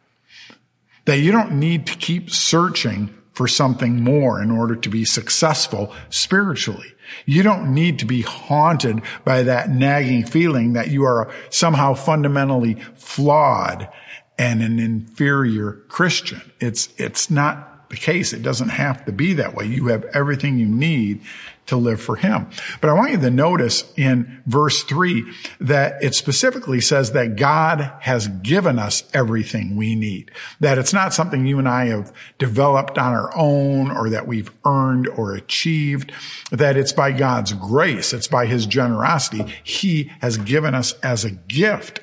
That 1.06 1.18
you 1.18 1.34
don't 1.34 1.60
need 1.60 1.88
to 1.88 1.98
keep 1.98 2.30
searching 2.30 3.14
for 3.34 3.48
something 3.48 4.02
more 4.02 4.42
in 4.42 4.52
order 4.52 4.76
to 4.76 4.90
be 4.90 5.04
successful 5.04 5.94
spiritually. 6.10 6.93
You 7.26 7.44
don't 7.44 7.74
need 7.74 8.00
to 8.00 8.06
be 8.06 8.22
haunted 8.22 9.02
by 9.24 9.44
that 9.44 9.70
nagging 9.70 10.26
feeling 10.26 10.74
that 10.74 10.90
you 10.90 11.04
are 11.04 11.32
somehow 11.50 11.94
fundamentally 11.94 12.76
flawed 12.96 13.90
and 14.38 14.62
an 14.62 14.80
inferior 14.80 15.84
Christian. 15.90 16.42
It's, 16.60 16.90
it's 16.98 17.30
not 17.30 17.90
the 17.90 17.98
case. 17.98 18.34
It 18.34 18.42
doesn't 18.42 18.70
have 18.70 19.06
to 19.06 19.12
be 19.12 19.34
that 19.34 19.54
way. 19.54 19.66
You 19.66 19.88
have 19.88 20.04
everything 20.06 20.58
you 20.58 20.68
need 20.68 21.22
to 21.68 21.78
live 21.78 22.02
for 22.02 22.16
him. 22.16 22.48
But 22.82 22.90
I 22.90 22.94
want 22.94 23.12
you 23.12 23.18
to 23.20 23.30
notice 23.30 23.92
in 23.96 24.42
verse 24.46 24.84
three 24.84 25.24
that 25.60 26.04
it 26.04 26.16
specifically 26.16 26.82
says 26.82 27.12
that 27.14 27.36
God 27.36 27.92
has 28.02 28.28
given 28.28 28.80
us 28.80 29.04
everything 29.14 29.76
we 29.76 29.96
need. 29.96 30.32
That 30.60 30.78
it's 30.78 30.94
not 30.94 31.14
something 31.14 31.46
you 31.46 31.60
and 31.60 31.70
I 31.70 31.86
have 31.86 32.14
developed 32.38 32.98
on 32.98 33.14
our 33.14 33.32
own 33.36 33.92
or 33.92 34.10
that 34.10 34.28
we've 34.28 34.52
earned 34.66 35.08
or 35.08 35.34
achieved. 35.34 36.12
That 36.52 36.78
it's 36.78 36.94
by 36.94 37.12
God's 37.12 37.54
grace. 37.54 38.14
It's 38.14 38.28
by 38.28 38.46
his 38.46 38.66
generosity. 38.66 39.46
He 39.64 40.12
has 40.22 40.38
given 40.38 40.76
us 40.76 40.94
as 41.00 41.24
a 41.24 41.32
gift 41.32 42.02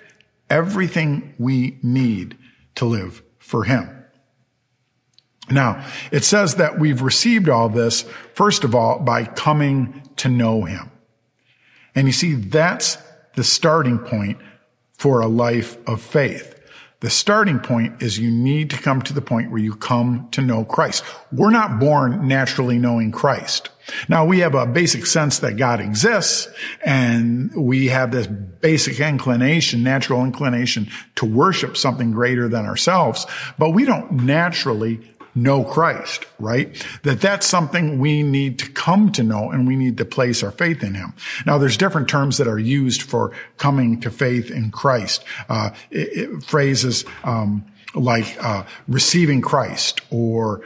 everything 0.48 1.34
we 1.38 1.78
need 1.82 2.36
to 2.74 2.84
live 2.84 3.22
for 3.38 3.64
him. 3.64 3.99
Now, 5.50 5.84
it 6.12 6.24
says 6.24 6.56
that 6.56 6.78
we've 6.78 7.02
received 7.02 7.48
all 7.48 7.68
this, 7.68 8.02
first 8.34 8.64
of 8.64 8.74
all, 8.74 9.00
by 9.00 9.24
coming 9.24 10.02
to 10.16 10.28
know 10.28 10.64
him. 10.64 10.90
And 11.94 12.06
you 12.06 12.12
see, 12.12 12.34
that's 12.34 12.98
the 13.34 13.44
starting 13.44 13.98
point 13.98 14.38
for 14.92 15.20
a 15.20 15.26
life 15.26 15.76
of 15.88 16.00
faith. 16.00 16.56
The 17.00 17.08
starting 17.08 17.60
point 17.60 18.02
is 18.02 18.18
you 18.18 18.30
need 18.30 18.68
to 18.70 18.76
come 18.76 19.00
to 19.02 19.14
the 19.14 19.22
point 19.22 19.50
where 19.50 19.60
you 19.60 19.74
come 19.74 20.28
to 20.32 20.42
know 20.42 20.64
Christ. 20.64 21.02
We're 21.32 21.50
not 21.50 21.80
born 21.80 22.28
naturally 22.28 22.78
knowing 22.78 23.10
Christ. 23.10 23.70
Now 24.06 24.26
we 24.26 24.40
have 24.40 24.54
a 24.54 24.66
basic 24.66 25.06
sense 25.06 25.38
that 25.38 25.56
God 25.56 25.80
exists 25.80 26.46
and 26.84 27.54
we 27.54 27.86
have 27.86 28.10
this 28.10 28.26
basic 28.26 29.00
inclination, 29.00 29.82
natural 29.82 30.22
inclination 30.24 30.90
to 31.16 31.24
worship 31.24 31.78
something 31.78 32.12
greater 32.12 32.48
than 32.48 32.66
ourselves, 32.66 33.26
but 33.58 33.70
we 33.70 33.86
don't 33.86 34.12
naturally 34.12 35.00
know 35.34 35.64
Christ, 35.64 36.26
right? 36.38 36.74
That 37.02 37.20
that's 37.20 37.46
something 37.46 37.98
we 37.98 38.22
need 38.22 38.58
to 38.60 38.70
come 38.70 39.12
to 39.12 39.22
know 39.22 39.50
and 39.50 39.66
we 39.66 39.76
need 39.76 39.96
to 39.98 40.04
place 40.04 40.42
our 40.42 40.50
faith 40.50 40.82
in 40.82 40.94
him. 40.94 41.14
Now 41.46 41.58
there's 41.58 41.76
different 41.76 42.08
terms 42.08 42.38
that 42.38 42.48
are 42.48 42.58
used 42.58 43.02
for 43.02 43.32
coming 43.56 44.00
to 44.00 44.10
faith 44.10 44.50
in 44.50 44.70
Christ. 44.70 45.24
Uh, 45.48 45.70
it, 45.90 46.08
it, 46.18 46.42
phrases, 46.42 47.04
um, 47.24 47.64
like, 47.94 48.36
uh, 48.42 48.64
receiving 48.88 49.40
Christ 49.40 50.00
or 50.10 50.62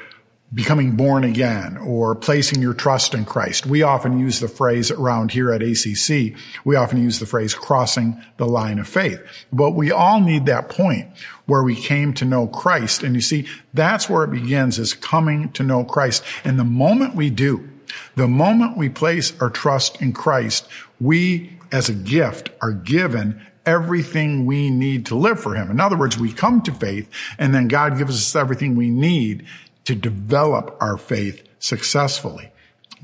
becoming 0.54 0.92
born 0.92 1.24
again 1.24 1.76
or 1.78 2.14
placing 2.14 2.62
your 2.62 2.74
trust 2.74 3.12
in 3.12 3.24
Christ. 3.24 3.66
We 3.66 3.82
often 3.82 4.18
use 4.20 4.38
the 4.38 4.48
phrase 4.48 4.90
around 4.90 5.32
here 5.32 5.52
at 5.52 5.62
ACC, 5.62 6.38
we 6.64 6.76
often 6.76 7.02
use 7.02 7.18
the 7.18 7.26
phrase 7.26 7.54
crossing 7.54 8.22
the 8.36 8.46
line 8.46 8.78
of 8.78 8.88
faith. 8.88 9.20
But 9.52 9.72
we 9.72 9.90
all 9.90 10.20
need 10.20 10.46
that 10.46 10.68
point 10.68 11.08
where 11.46 11.62
we 11.62 11.74
came 11.74 12.14
to 12.14 12.24
know 12.24 12.46
Christ. 12.46 13.02
And 13.02 13.14
you 13.14 13.20
see, 13.20 13.48
that's 13.72 14.08
where 14.08 14.24
it 14.24 14.30
begins 14.30 14.78
is 14.78 14.94
coming 14.94 15.50
to 15.52 15.62
know 15.62 15.84
Christ. 15.84 16.22
And 16.44 16.58
the 16.58 16.64
moment 16.64 17.14
we 17.14 17.30
do, 17.30 17.68
the 18.16 18.28
moment 18.28 18.76
we 18.76 18.88
place 18.88 19.38
our 19.40 19.50
trust 19.50 20.00
in 20.00 20.12
Christ, 20.12 20.68
we 21.00 21.58
as 21.72 21.88
a 21.88 21.94
gift 21.94 22.50
are 22.60 22.72
given 22.72 23.44
everything 23.66 24.46
we 24.46 24.70
need 24.70 25.06
to 25.06 25.14
live 25.14 25.40
for 25.40 25.54
him. 25.54 25.70
In 25.70 25.80
other 25.80 25.96
words, 25.96 26.18
we 26.18 26.32
come 26.32 26.60
to 26.62 26.72
faith 26.72 27.08
and 27.38 27.54
then 27.54 27.68
God 27.68 27.98
gives 27.98 28.14
us 28.14 28.36
everything 28.36 28.76
we 28.76 28.90
need 28.90 29.46
to 29.84 29.94
develop 29.94 30.76
our 30.80 30.96
faith 30.96 31.46
successfully. 31.58 32.50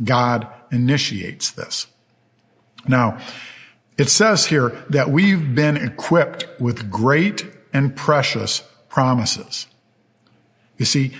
God 0.02 0.48
initiates 0.72 1.50
this. 1.50 1.86
Now, 2.88 3.18
it 3.98 4.08
says 4.08 4.46
here 4.46 4.70
that 4.88 5.10
we've 5.10 5.54
been 5.54 5.76
equipped 5.76 6.46
with 6.58 6.90
great 6.90 7.46
and 7.72 7.94
precious 7.94 8.62
promises. 8.88 9.66
You 10.78 10.86
see, 10.86 11.12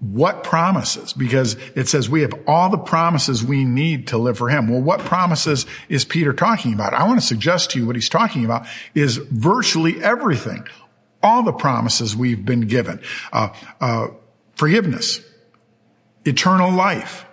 what 0.00 0.44
promises? 0.44 1.12
Because 1.12 1.56
it 1.74 1.88
says 1.88 2.08
we 2.08 2.22
have 2.22 2.32
all 2.46 2.70
the 2.70 2.78
promises 2.78 3.44
we 3.44 3.64
need 3.64 4.08
to 4.08 4.18
live 4.18 4.38
for 4.38 4.48
him. 4.48 4.68
Well, 4.68 4.80
what 4.80 5.00
promises 5.00 5.66
is 5.88 6.04
Peter 6.04 6.32
talking 6.32 6.72
about? 6.72 6.94
I 6.94 7.06
want 7.06 7.20
to 7.20 7.26
suggest 7.26 7.70
to 7.72 7.78
you 7.78 7.86
what 7.86 7.96
he's 7.96 8.08
talking 8.08 8.44
about 8.44 8.66
is 8.94 9.16
virtually 9.16 10.02
everything. 10.02 10.66
All 11.22 11.42
the 11.42 11.52
promises 11.52 12.14
we've 12.14 12.44
been 12.44 12.62
given. 12.62 13.00
Uh, 13.32 13.48
uh, 13.80 14.08
forgiveness, 14.56 15.20
eternal 16.24 16.70
life, 16.70 17.26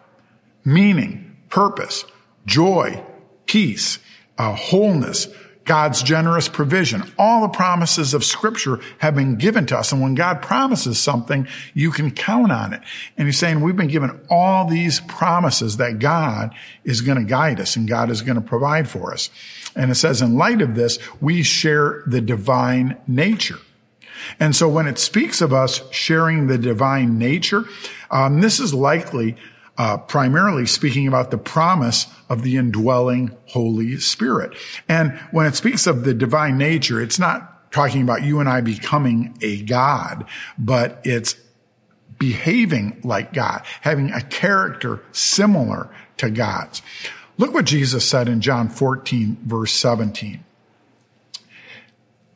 meaning, 0.63 1.37
purpose, 1.49 2.05
joy, 2.45 3.03
peace, 3.45 3.99
uh, 4.37 4.53
wholeness, 4.55 5.27
God's 5.63 6.01
generous 6.01 6.49
provision. 6.49 7.03
All 7.19 7.41
the 7.41 7.49
promises 7.49 8.13
of 8.13 8.23
scripture 8.23 8.79
have 8.97 9.15
been 9.15 9.35
given 9.35 9.67
to 9.67 9.77
us. 9.77 9.91
And 9.91 10.01
when 10.01 10.15
God 10.15 10.41
promises 10.41 10.99
something, 10.99 11.47
you 11.73 11.91
can 11.91 12.11
count 12.11 12.51
on 12.51 12.73
it. 12.73 12.81
And 13.15 13.27
he's 13.27 13.37
saying 13.37 13.61
we've 13.61 13.75
been 13.75 13.87
given 13.87 14.19
all 14.29 14.67
these 14.67 14.99
promises 15.01 15.77
that 15.77 15.99
God 15.99 16.55
is 16.83 17.01
going 17.01 17.19
to 17.19 17.23
guide 17.23 17.59
us 17.59 17.75
and 17.75 17.87
God 17.87 18.09
is 18.09 18.21
going 18.21 18.35
to 18.35 18.41
provide 18.41 18.89
for 18.89 19.13
us. 19.13 19.29
And 19.75 19.91
it 19.91 19.95
says 19.95 20.21
in 20.21 20.35
light 20.35 20.61
of 20.61 20.75
this, 20.75 20.97
we 21.21 21.43
share 21.43 22.03
the 22.07 22.21
divine 22.21 22.97
nature. 23.07 23.59
And 24.39 24.55
so 24.55 24.67
when 24.67 24.87
it 24.87 24.97
speaks 24.97 25.41
of 25.41 25.53
us 25.53 25.81
sharing 25.91 26.47
the 26.47 26.57
divine 26.57 27.17
nature, 27.17 27.65
um, 28.09 28.41
this 28.41 28.59
is 28.59 28.73
likely 28.73 29.35
uh, 29.77 29.97
primarily 29.97 30.65
speaking 30.65 31.07
about 31.07 31.31
the 31.31 31.37
promise 31.37 32.07
of 32.29 32.43
the 32.43 32.57
indwelling 32.57 33.35
Holy 33.47 33.97
Spirit. 33.97 34.55
And 34.87 35.17
when 35.31 35.45
it 35.45 35.55
speaks 35.55 35.87
of 35.87 36.03
the 36.03 36.13
divine 36.13 36.57
nature, 36.57 37.01
it's 37.01 37.17
not 37.17 37.71
talking 37.71 38.01
about 38.01 38.23
you 38.23 38.39
and 38.39 38.49
I 38.49 38.61
becoming 38.61 39.37
a 39.41 39.61
God, 39.63 40.25
but 40.57 41.01
it's 41.03 41.35
behaving 42.19 43.01
like 43.03 43.33
God, 43.33 43.63
having 43.81 44.11
a 44.11 44.21
character 44.21 45.01
similar 45.11 45.89
to 46.17 46.29
God's. 46.29 46.81
Look 47.37 47.53
what 47.53 47.65
Jesus 47.65 48.07
said 48.07 48.27
in 48.29 48.41
John 48.41 48.69
14 48.69 49.39
verse 49.45 49.73
17. 49.73 50.43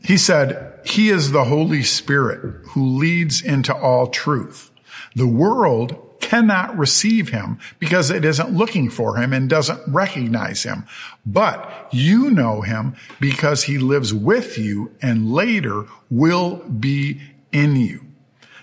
He 0.05 0.17
said, 0.17 0.79
He 0.85 1.09
is 1.09 1.31
the 1.31 1.45
Holy 1.45 1.81
Spirit 1.81 2.63
who 2.69 2.85
leads 2.85 3.41
into 3.41 3.75
all 3.75 4.07
truth. 4.07 4.71
The 5.15 5.27
world 5.27 6.19
cannot 6.19 6.77
receive 6.77 7.29
him 7.29 7.57
because 7.79 8.11
it 8.11 8.23
isn't 8.23 8.51
looking 8.51 8.89
for 8.89 9.17
him 9.17 9.33
and 9.33 9.49
doesn't 9.49 9.81
recognize 9.87 10.63
him. 10.63 10.85
But 11.25 11.87
you 11.91 12.29
know 12.29 12.61
him 12.61 12.95
because 13.19 13.63
he 13.63 13.77
lives 13.77 14.13
with 14.13 14.57
you 14.57 14.91
and 15.01 15.31
later 15.31 15.85
will 16.09 16.57
be 16.67 17.21
in 17.51 17.75
you. 17.75 18.04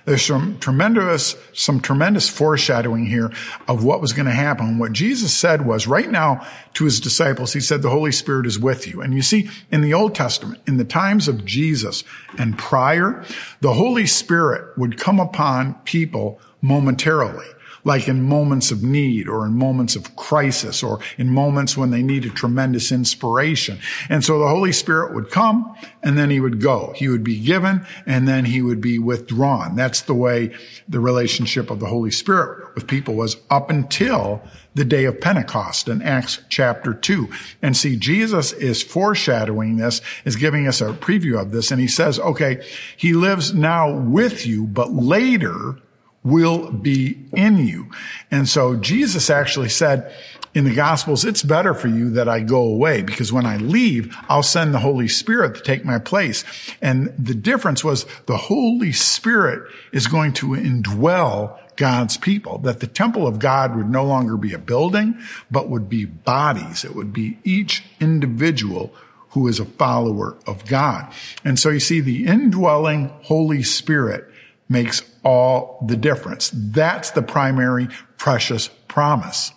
There's 0.04 0.24
some 0.24 0.58
tremendous, 0.58 1.36
some 1.52 1.80
tremendous 1.80 2.28
foreshadowing 2.28 3.06
here 3.06 3.30
of 3.68 3.84
what 3.84 4.00
was 4.00 4.12
going 4.12 4.26
to 4.26 4.32
happen. 4.32 4.78
What 4.78 4.92
Jesus 4.92 5.32
said 5.32 5.64
was 5.64 5.86
right 5.86 6.10
now 6.10 6.46
to 6.74 6.84
his 6.84 7.00
disciples, 7.00 7.52
he 7.52 7.60
said, 7.60 7.82
the 7.82 7.90
Holy 7.90 8.12
Spirit 8.12 8.46
is 8.46 8.58
with 8.58 8.86
you. 8.86 9.00
And 9.00 9.14
you 9.14 9.22
see, 9.22 9.48
in 9.70 9.80
the 9.80 9.94
Old 9.94 10.14
Testament, 10.14 10.60
in 10.66 10.76
the 10.76 10.84
times 10.84 11.28
of 11.28 11.44
Jesus 11.44 12.04
and 12.38 12.58
prior, 12.58 13.24
the 13.60 13.74
Holy 13.74 14.06
Spirit 14.06 14.76
would 14.76 14.98
come 14.98 15.20
upon 15.20 15.74
people 15.84 16.40
momentarily 16.60 17.46
like 17.84 18.08
in 18.08 18.22
moments 18.22 18.70
of 18.70 18.82
need 18.82 19.28
or 19.28 19.44
in 19.44 19.52
moments 19.56 19.96
of 19.96 20.14
crisis 20.16 20.82
or 20.82 21.00
in 21.18 21.28
moments 21.28 21.76
when 21.76 21.90
they 21.90 22.02
needed 22.02 22.34
tremendous 22.34 22.92
inspiration. 22.92 23.78
And 24.08 24.24
so 24.24 24.38
the 24.38 24.48
Holy 24.48 24.72
Spirit 24.72 25.14
would 25.14 25.30
come 25.30 25.76
and 26.02 26.16
then 26.16 26.30
he 26.30 26.40
would 26.40 26.60
go. 26.60 26.92
He 26.96 27.08
would 27.08 27.24
be 27.24 27.38
given 27.38 27.84
and 28.06 28.28
then 28.28 28.44
he 28.44 28.62
would 28.62 28.80
be 28.80 28.98
withdrawn. 28.98 29.76
That's 29.76 30.02
the 30.02 30.14
way 30.14 30.54
the 30.88 31.00
relationship 31.00 31.70
of 31.70 31.80
the 31.80 31.86
Holy 31.86 32.10
Spirit 32.10 32.74
with 32.74 32.86
people 32.86 33.14
was 33.14 33.36
up 33.50 33.70
until 33.70 34.42
the 34.74 34.84
day 34.84 35.04
of 35.04 35.20
Pentecost 35.20 35.88
in 35.88 36.00
Acts 36.00 36.40
chapter 36.48 36.94
2. 36.94 37.28
And 37.60 37.76
see, 37.76 37.96
Jesus 37.96 38.52
is 38.52 38.82
foreshadowing 38.82 39.76
this, 39.76 40.00
is 40.24 40.36
giving 40.36 40.66
us 40.66 40.80
a 40.80 40.92
preview 40.94 41.38
of 41.38 41.50
this, 41.52 41.70
and 41.70 41.80
he 41.80 41.88
says, 41.88 42.18
okay, 42.18 42.64
he 42.96 43.12
lives 43.12 43.52
now 43.52 43.92
with 43.92 44.46
you, 44.46 44.64
but 44.64 44.92
later 44.92 45.76
will 46.24 46.70
be 46.70 47.18
in 47.32 47.58
you. 47.58 47.90
And 48.30 48.48
so 48.48 48.76
Jesus 48.76 49.28
actually 49.28 49.68
said 49.68 50.14
in 50.54 50.64
the 50.64 50.74
Gospels, 50.74 51.24
it's 51.24 51.42
better 51.42 51.72
for 51.72 51.88
you 51.88 52.10
that 52.10 52.28
I 52.28 52.40
go 52.40 52.60
away 52.62 53.02
because 53.02 53.32
when 53.32 53.46
I 53.46 53.56
leave, 53.56 54.14
I'll 54.28 54.42
send 54.42 54.74
the 54.74 54.80
Holy 54.80 55.08
Spirit 55.08 55.54
to 55.56 55.62
take 55.62 55.84
my 55.84 55.98
place. 55.98 56.44
And 56.82 57.12
the 57.18 57.34
difference 57.34 57.82
was 57.82 58.04
the 58.26 58.36
Holy 58.36 58.92
Spirit 58.92 59.68
is 59.92 60.06
going 60.06 60.34
to 60.34 60.48
indwell 60.48 61.58
God's 61.76 62.18
people, 62.18 62.58
that 62.58 62.80
the 62.80 62.86
temple 62.86 63.26
of 63.26 63.38
God 63.38 63.74
would 63.74 63.88
no 63.88 64.04
longer 64.04 64.36
be 64.36 64.52
a 64.52 64.58
building, 64.58 65.18
but 65.50 65.70
would 65.70 65.88
be 65.88 66.04
bodies. 66.04 66.84
It 66.84 66.94
would 66.94 67.14
be 67.14 67.38
each 67.44 67.82
individual 67.98 68.94
who 69.30 69.48
is 69.48 69.58
a 69.58 69.64
follower 69.64 70.36
of 70.46 70.66
God. 70.66 71.10
And 71.44 71.58
so 71.58 71.70
you 71.70 71.80
see 71.80 72.00
the 72.00 72.26
indwelling 72.26 73.08
Holy 73.22 73.62
Spirit 73.62 74.28
makes 74.72 75.02
all 75.24 75.84
the 75.86 75.96
difference. 75.96 76.50
That's 76.52 77.10
the 77.10 77.22
primary 77.22 77.88
precious 78.16 78.68
promise. 78.88 79.52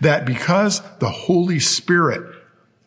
That 0.00 0.24
because 0.24 0.80
the 0.98 1.10
Holy 1.10 1.60
Spirit 1.60 2.22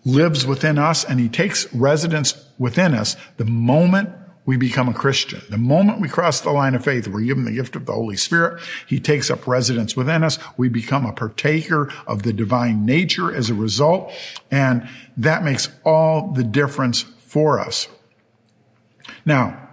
lives 0.06 0.46
within 0.46 0.80
us 0.80 1.04
and 1.04 1.20
he 1.20 1.30
takes 1.30 1.72
residence 1.74 2.46
within 2.58 2.96
us, 2.96 3.16
the 3.38 3.46
moment 3.46 4.10
we 4.46 4.58
become 4.58 4.90
a 4.90 4.94
Christian, 4.94 5.42
the 5.50 5.60
moment 5.60 6.02
we 6.02 6.10
cross 6.10 6.42
the 6.42 6.50
line 6.50 6.74
of 6.74 6.84
faith, 6.84 7.08
we're 7.08 7.22
given 7.22 7.46
the 7.46 7.52
gift 7.52 7.76
of 7.76 7.86
the 7.86 7.94
Holy 7.94 8.18
Spirit. 8.18 8.60
He 8.88 9.00
takes 9.00 9.30
up 9.30 9.46
residence 9.46 9.96
within 9.96 10.24
us. 10.24 10.40
We 10.58 10.70
become 10.70 11.06
a 11.06 11.14
partaker 11.14 11.94
of 12.08 12.24
the 12.24 12.34
divine 12.34 12.84
nature 12.84 13.34
as 13.36 13.52
a 13.52 13.54
result. 13.54 14.12
And 14.50 14.90
that 15.18 15.44
makes 15.44 15.70
all 15.86 16.32
the 16.32 16.44
difference 16.44 17.04
for 17.20 17.60
us. 17.60 17.88
Now, 19.24 19.69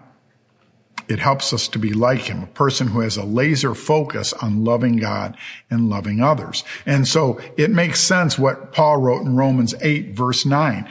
it 1.09 1.19
helps 1.19 1.53
us 1.53 1.69
to 1.69 1.79
be 1.79 1.93
like 1.93 2.23
him, 2.23 2.43
a 2.43 2.49
person 2.49 2.89
who 2.89 3.01
has 3.01 3.17
a 3.17 3.25
laser 3.25 3.75
focus 3.75 4.33
on 4.35 4.65
loving 4.65 4.97
God 4.97 5.37
and 5.71 5.89
loving 5.89 6.21
others. 6.21 6.65
And 6.85 7.07
so 7.07 7.41
it 7.57 7.71
makes 7.71 8.01
sense 8.01 8.39
what 8.39 8.73
Paul 8.73 8.99
wrote 8.99 9.23
in 9.23 9.37
Romans 9.37 9.75
8 9.81 10.15
verse 10.15 10.45
9. 10.45 10.89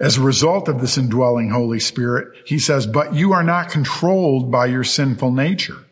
As 0.00 0.16
a 0.16 0.22
result 0.22 0.68
of 0.68 0.80
this 0.80 0.98
indwelling 0.98 1.50
Holy 1.50 1.78
Spirit, 1.78 2.36
he 2.44 2.58
says, 2.58 2.86
but 2.86 3.14
you 3.14 3.32
are 3.32 3.44
not 3.44 3.70
controlled 3.70 4.50
by 4.50 4.66
your 4.66 4.84
sinful 4.84 5.30
nature. 5.30 5.84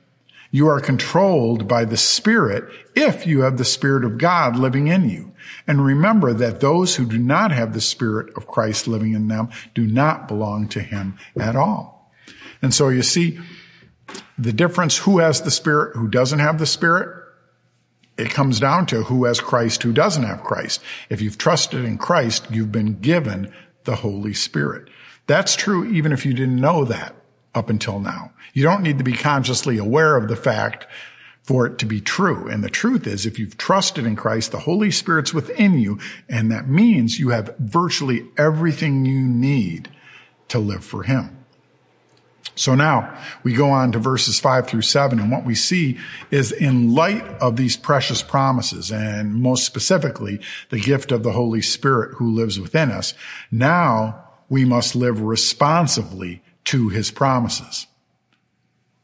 You 0.50 0.66
are 0.66 0.80
controlled 0.80 1.68
by 1.68 1.84
the 1.84 1.96
Spirit 1.96 2.64
if 2.96 3.24
you 3.24 3.42
have 3.42 3.56
the 3.56 3.64
Spirit 3.64 4.04
of 4.04 4.18
God 4.18 4.56
living 4.56 4.88
in 4.88 5.08
you. 5.08 5.32
And 5.66 5.84
remember 5.84 6.32
that 6.32 6.58
those 6.58 6.96
who 6.96 7.06
do 7.06 7.18
not 7.18 7.52
have 7.52 7.72
the 7.72 7.80
Spirit 7.80 8.36
of 8.36 8.48
Christ 8.48 8.88
living 8.88 9.12
in 9.12 9.28
them 9.28 9.48
do 9.74 9.86
not 9.86 10.26
belong 10.26 10.66
to 10.68 10.80
Him 10.80 11.16
at 11.38 11.54
all. 11.54 11.99
And 12.62 12.74
so 12.74 12.88
you 12.88 13.02
see 13.02 13.38
the 14.38 14.52
difference 14.52 14.98
who 14.98 15.18
has 15.18 15.42
the 15.42 15.50
Spirit, 15.50 15.96
who 15.96 16.08
doesn't 16.08 16.38
have 16.38 16.58
the 16.58 16.66
Spirit. 16.66 17.16
It 18.16 18.30
comes 18.30 18.60
down 18.60 18.86
to 18.86 19.04
who 19.04 19.24
has 19.24 19.40
Christ, 19.40 19.82
who 19.82 19.92
doesn't 19.92 20.24
have 20.24 20.42
Christ. 20.42 20.82
If 21.08 21.22
you've 21.22 21.38
trusted 21.38 21.84
in 21.84 21.96
Christ, 21.96 22.46
you've 22.50 22.72
been 22.72 23.00
given 23.00 23.52
the 23.84 23.96
Holy 23.96 24.34
Spirit. 24.34 24.88
That's 25.26 25.56
true 25.56 25.84
even 25.86 26.12
if 26.12 26.26
you 26.26 26.34
didn't 26.34 26.60
know 26.60 26.84
that 26.84 27.14
up 27.54 27.70
until 27.70 27.98
now. 28.00 28.32
You 28.52 28.62
don't 28.62 28.82
need 28.82 28.98
to 28.98 29.04
be 29.04 29.12
consciously 29.12 29.78
aware 29.78 30.16
of 30.16 30.28
the 30.28 30.36
fact 30.36 30.86
for 31.42 31.66
it 31.66 31.78
to 31.78 31.86
be 31.86 32.00
true. 32.00 32.48
And 32.48 32.62
the 32.62 32.70
truth 32.70 33.06
is, 33.06 33.26
if 33.26 33.38
you've 33.38 33.56
trusted 33.56 34.06
in 34.06 34.16
Christ, 34.16 34.52
the 34.52 34.60
Holy 34.60 34.90
Spirit's 34.90 35.32
within 35.32 35.78
you, 35.78 35.98
and 36.28 36.50
that 36.52 36.68
means 36.68 37.18
you 37.18 37.30
have 37.30 37.56
virtually 37.58 38.26
everything 38.36 39.04
you 39.04 39.20
need 39.20 39.88
to 40.48 40.58
live 40.58 40.84
for 40.84 41.04
Him. 41.04 41.39
So 42.54 42.74
now 42.74 43.18
we 43.42 43.54
go 43.54 43.70
on 43.70 43.92
to 43.92 43.98
verses 43.98 44.38
five 44.38 44.66
through 44.66 44.82
seven, 44.82 45.18
and 45.18 45.30
what 45.30 45.44
we 45.44 45.54
see 45.54 45.98
is 46.30 46.52
in 46.52 46.94
light 46.94 47.24
of 47.40 47.56
these 47.56 47.76
precious 47.76 48.22
promises, 48.22 48.90
and 48.92 49.34
most 49.34 49.64
specifically, 49.64 50.40
the 50.68 50.80
gift 50.80 51.12
of 51.12 51.22
the 51.22 51.32
Holy 51.32 51.62
Spirit 51.62 52.14
who 52.16 52.30
lives 52.30 52.60
within 52.60 52.90
us, 52.90 53.14
now 53.50 54.24
we 54.48 54.64
must 54.64 54.94
live 54.94 55.20
responsively 55.20 56.42
to 56.64 56.88
his 56.88 57.10
promises. 57.10 57.86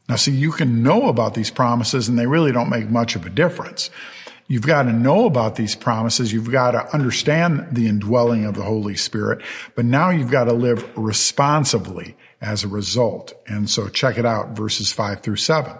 Now 0.07 0.15
see, 0.15 0.31
you 0.31 0.51
can 0.51 0.83
know 0.83 1.09
about 1.09 1.33
these 1.33 1.51
promises 1.51 2.07
and 2.07 2.17
they 2.17 2.27
really 2.27 2.51
don't 2.51 2.69
make 2.69 2.89
much 2.89 3.15
of 3.15 3.25
a 3.25 3.29
difference. 3.29 3.89
You've 4.47 4.65
got 4.65 4.83
to 4.83 4.93
know 4.93 5.25
about 5.25 5.55
these 5.55 5.75
promises. 5.75 6.31
You've 6.31 6.51
got 6.51 6.71
to 6.71 6.93
understand 6.93 7.67
the 7.73 7.87
indwelling 7.87 8.45
of 8.45 8.55
the 8.55 8.63
Holy 8.63 8.95
Spirit, 8.95 9.41
but 9.75 9.83
now 9.83 10.09
you've 10.09 10.31
got 10.31 10.45
to 10.45 10.53
live 10.53 10.89
responsibly 10.97 12.15
as 12.41 12.63
a 12.63 12.67
result. 12.67 13.33
And 13.47 13.69
so 13.69 13.87
check 13.87 14.17
it 14.17 14.25
out, 14.25 14.55
verses 14.55 14.91
five 14.91 15.21
through 15.21 15.37
seven. 15.37 15.73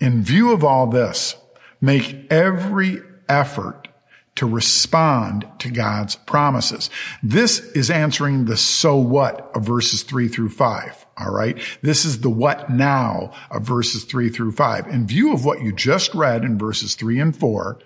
In 0.00 0.22
view 0.22 0.52
of 0.52 0.64
all 0.64 0.86
this, 0.86 1.36
make 1.80 2.26
every 2.30 3.00
effort 3.28 3.88
to 4.34 4.46
respond 4.46 5.46
to 5.58 5.70
God's 5.70 6.16
promises. 6.16 6.90
This 7.22 7.60
is 7.72 7.90
answering 7.90 8.44
the 8.44 8.56
so 8.56 8.96
what 8.96 9.50
of 9.54 9.64
verses 9.64 10.02
three 10.02 10.28
through 10.28 10.50
five. 10.50 11.06
All 11.16 11.32
right. 11.32 11.58
This 11.80 12.04
is 12.04 12.20
the 12.20 12.28
what 12.28 12.68
now 12.68 13.32
of 13.50 13.62
verses 13.62 14.04
three 14.04 14.28
through 14.28 14.52
five. 14.52 14.86
In 14.88 15.06
view 15.06 15.32
of 15.32 15.46
what 15.46 15.62
you 15.62 15.72
just 15.72 16.14
read 16.14 16.44
in 16.44 16.58
verses 16.58 16.94
three 16.94 17.18
and 17.18 17.34
four, 17.34 17.78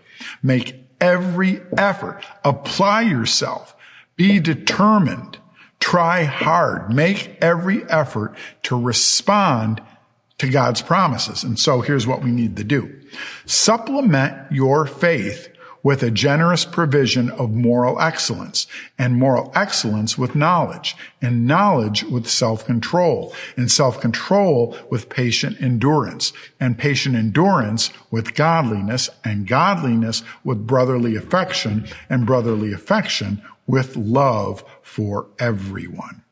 make 0.43 0.75
every 1.01 1.61
effort, 1.79 2.25
apply 2.45 3.03
yourself, 3.03 3.77
be 4.17 4.41
determined 4.41 5.39
Try 5.81 6.25
hard. 6.25 6.95
Make 6.95 7.37
every 7.41 7.85
effort 7.91 8.37
to 8.65 8.81
respond 8.81 9.83
to 10.39 10.49
God's 10.49 10.83
promises. 10.83 11.43
And 11.43 11.59
so 11.59 11.81
here's 11.81 12.07
what 12.07 12.23
we 12.23 12.31
need 12.31 12.57
to 12.57 12.65
do. 12.65 13.01
Supplement 13.47 14.53
your 14.53 14.87
faith 14.87 15.49
with 15.83 16.03
a 16.03 16.11
generous 16.11 16.65
provision 16.65 17.31
of 17.31 17.51
moral 17.51 18.01
excellence 18.01 18.67
and 18.99 19.17
moral 19.17 19.51
excellence 19.55 20.19
with 20.19 20.35
knowledge 20.35 20.97
and 21.23 21.47
knowledge 21.47 22.03
with 22.05 22.29
self-control 22.29 23.35
and 23.57 23.71
self-control 23.71 24.77
with 24.91 25.09
patient 25.09 25.61
endurance 25.61 26.33
and 26.59 26.79
patient 26.79 27.17
endurance 27.17 27.91
with 28.11 28.35
godliness 28.35 29.09
and 29.25 29.47
godliness 29.47 30.23
with 30.45 30.67
brotherly 30.67 31.17
affection 31.17 31.87
and 32.09 32.27
brotherly 32.27 32.73
affection 32.73 33.43
with 33.67 33.97
love 33.97 34.65
for 34.83 35.29
everyone. 35.39 36.23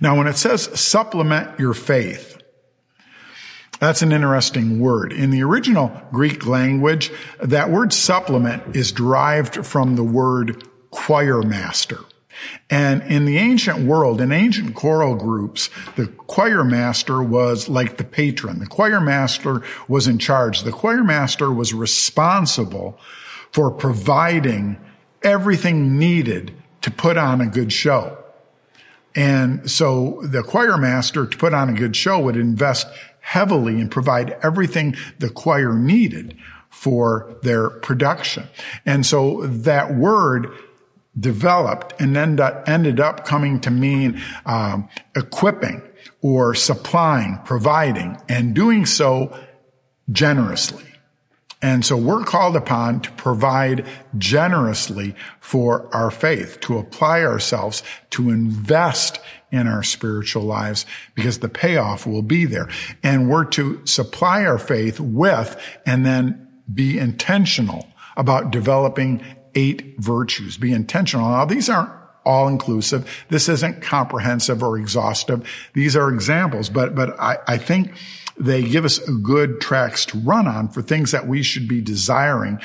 Now, 0.00 0.16
when 0.16 0.26
it 0.26 0.36
says 0.36 0.78
supplement 0.78 1.58
your 1.58 1.74
faith, 1.74 2.38
that's 3.80 4.02
an 4.02 4.12
interesting 4.12 4.80
word. 4.80 5.12
In 5.12 5.30
the 5.30 5.42
original 5.42 5.92
Greek 6.12 6.46
language, 6.46 7.10
that 7.42 7.70
word 7.70 7.92
supplement 7.92 8.76
is 8.76 8.92
derived 8.92 9.66
from 9.66 9.96
the 9.96 10.04
word 10.04 10.64
choir 10.90 11.42
master. 11.42 11.98
And 12.68 13.02
in 13.02 13.24
the 13.24 13.38
ancient 13.38 13.80
world, 13.80 14.20
in 14.20 14.32
ancient 14.32 14.74
choral 14.74 15.14
groups, 15.14 15.70
the 15.96 16.06
choir 16.06 16.64
master 16.64 17.22
was 17.22 17.68
like 17.68 17.96
the 17.96 18.04
patron. 18.04 18.58
The 18.58 18.66
choir 18.66 19.00
master 19.00 19.62
was 19.88 20.06
in 20.06 20.18
charge. 20.18 20.62
The 20.62 20.72
choir 20.72 21.04
master 21.04 21.52
was 21.52 21.72
responsible 21.72 22.98
for 23.52 23.70
providing 23.70 24.78
everything 25.24 25.98
needed 25.98 26.54
to 26.82 26.90
put 26.90 27.16
on 27.16 27.40
a 27.40 27.46
good 27.46 27.72
show. 27.72 28.18
And 29.16 29.70
so 29.70 30.20
the 30.22 30.42
choir 30.42 30.76
master 30.76 31.26
to 31.26 31.38
put 31.38 31.54
on 31.54 31.68
a 31.68 31.72
good 31.72 31.96
show 31.96 32.20
would 32.20 32.36
invest 32.36 32.86
heavily 33.20 33.80
and 33.80 33.90
provide 33.90 34.36
everything 34.42 34.96
the 35.18 35.30
choir 35.30 35.72
needed 35.72 36.36
for 36.68 37.36
their 37.42 37.70
production. 37.70 38.46
And 38.84 39.06
so 39.06 39.46
that 39.46 39.94
word 39.94 40.52
developed 41.18 42.00
and 42.00 42.16
end 42.16 42.40
up, 42.40 42.68
ended 42.68 43.00
up 43.00 43.24
coming 43.24 43.60
to 43.60 43.70
mean 43.70 44.20
um, 44.44 44.88
equipping 45.16 45.80
or 46.20 46.54
supplying, 46.54 47.38
providing, 47.44 48.20
and 48.28 48.54
doing 48.54 48.84
so 48.84 49.38
generously. 50.10 50.84
And 51.64 51.82
so 51.82 51.96
we're 51.96 52.24
called 52.24 52.56
upon 52.56 53.00
to 53.00 53.10
provide 53.12 53.86
generously 54.18 55.14
for 55.40 55.88
our 55.96 56.10
faith, 56.10 56.60
to 56.60 56.76
apply 56.76 57.22
ourselves, 57.22 57.82
to 58.10 58.28
invest 58.28 59.18
in 59.50 59.66
our 59.66 59.82
spiritual 59.82 60.42
lives 60.42 60.84
because 61.14 61.38
the 61.38 61.48
payoff 61.48 62.06
will 62.06 62.20
be 62.20 62.44
there. 62.44 62.68
And 63.02 63.30
we're 63.30 63.46
to 63.46 63.80
supply 63.86 64.44
our 64.44 64.58
faith 64.58 65.00
with 65.00 65.58
and 65.86 66.04
then 66.04 66.46
be 66.72 66.98
intentional 66.98 67.88
about 68.14 68.50
developing 68.50 69.24
eight 69.54 69.94
virtues. 69.96 70.58
Be 70.58 70.70
intentional. 70.70 71.30
Now 71.30 71.46
these 71.46 71.70
aren't 71.70 71.92
all 72.26 72.46
inclusive. 72.46 73.24
This 73.30 73.48
isn't 73.48 73.80
comprehensive 73.80 74.62
or 74.62 74.76
exhaustive. 74.76 75.48
These 75.72 75.96
are 75.96 76.12
examples, 76.12 76.68
but, 76.68 76.94
but 76.94 77.18
I, 77.18 77.38
I 77.46 77.56
think 77.56 77.94
they 78.38 78.62
give 78.62 78.84
us 78.84 78.98
good 78.98 79.60
tracks 79.60 80.04
to 80.06 80.18
run 80.18 80.46
on 80.46 80.68
for 80.68 80.82
things 80.82 81.12
that 81.12 81.26
we 81.26 81.42
should 81.42 81.68
be 81.68 81.80
desiring, 81.80 82.58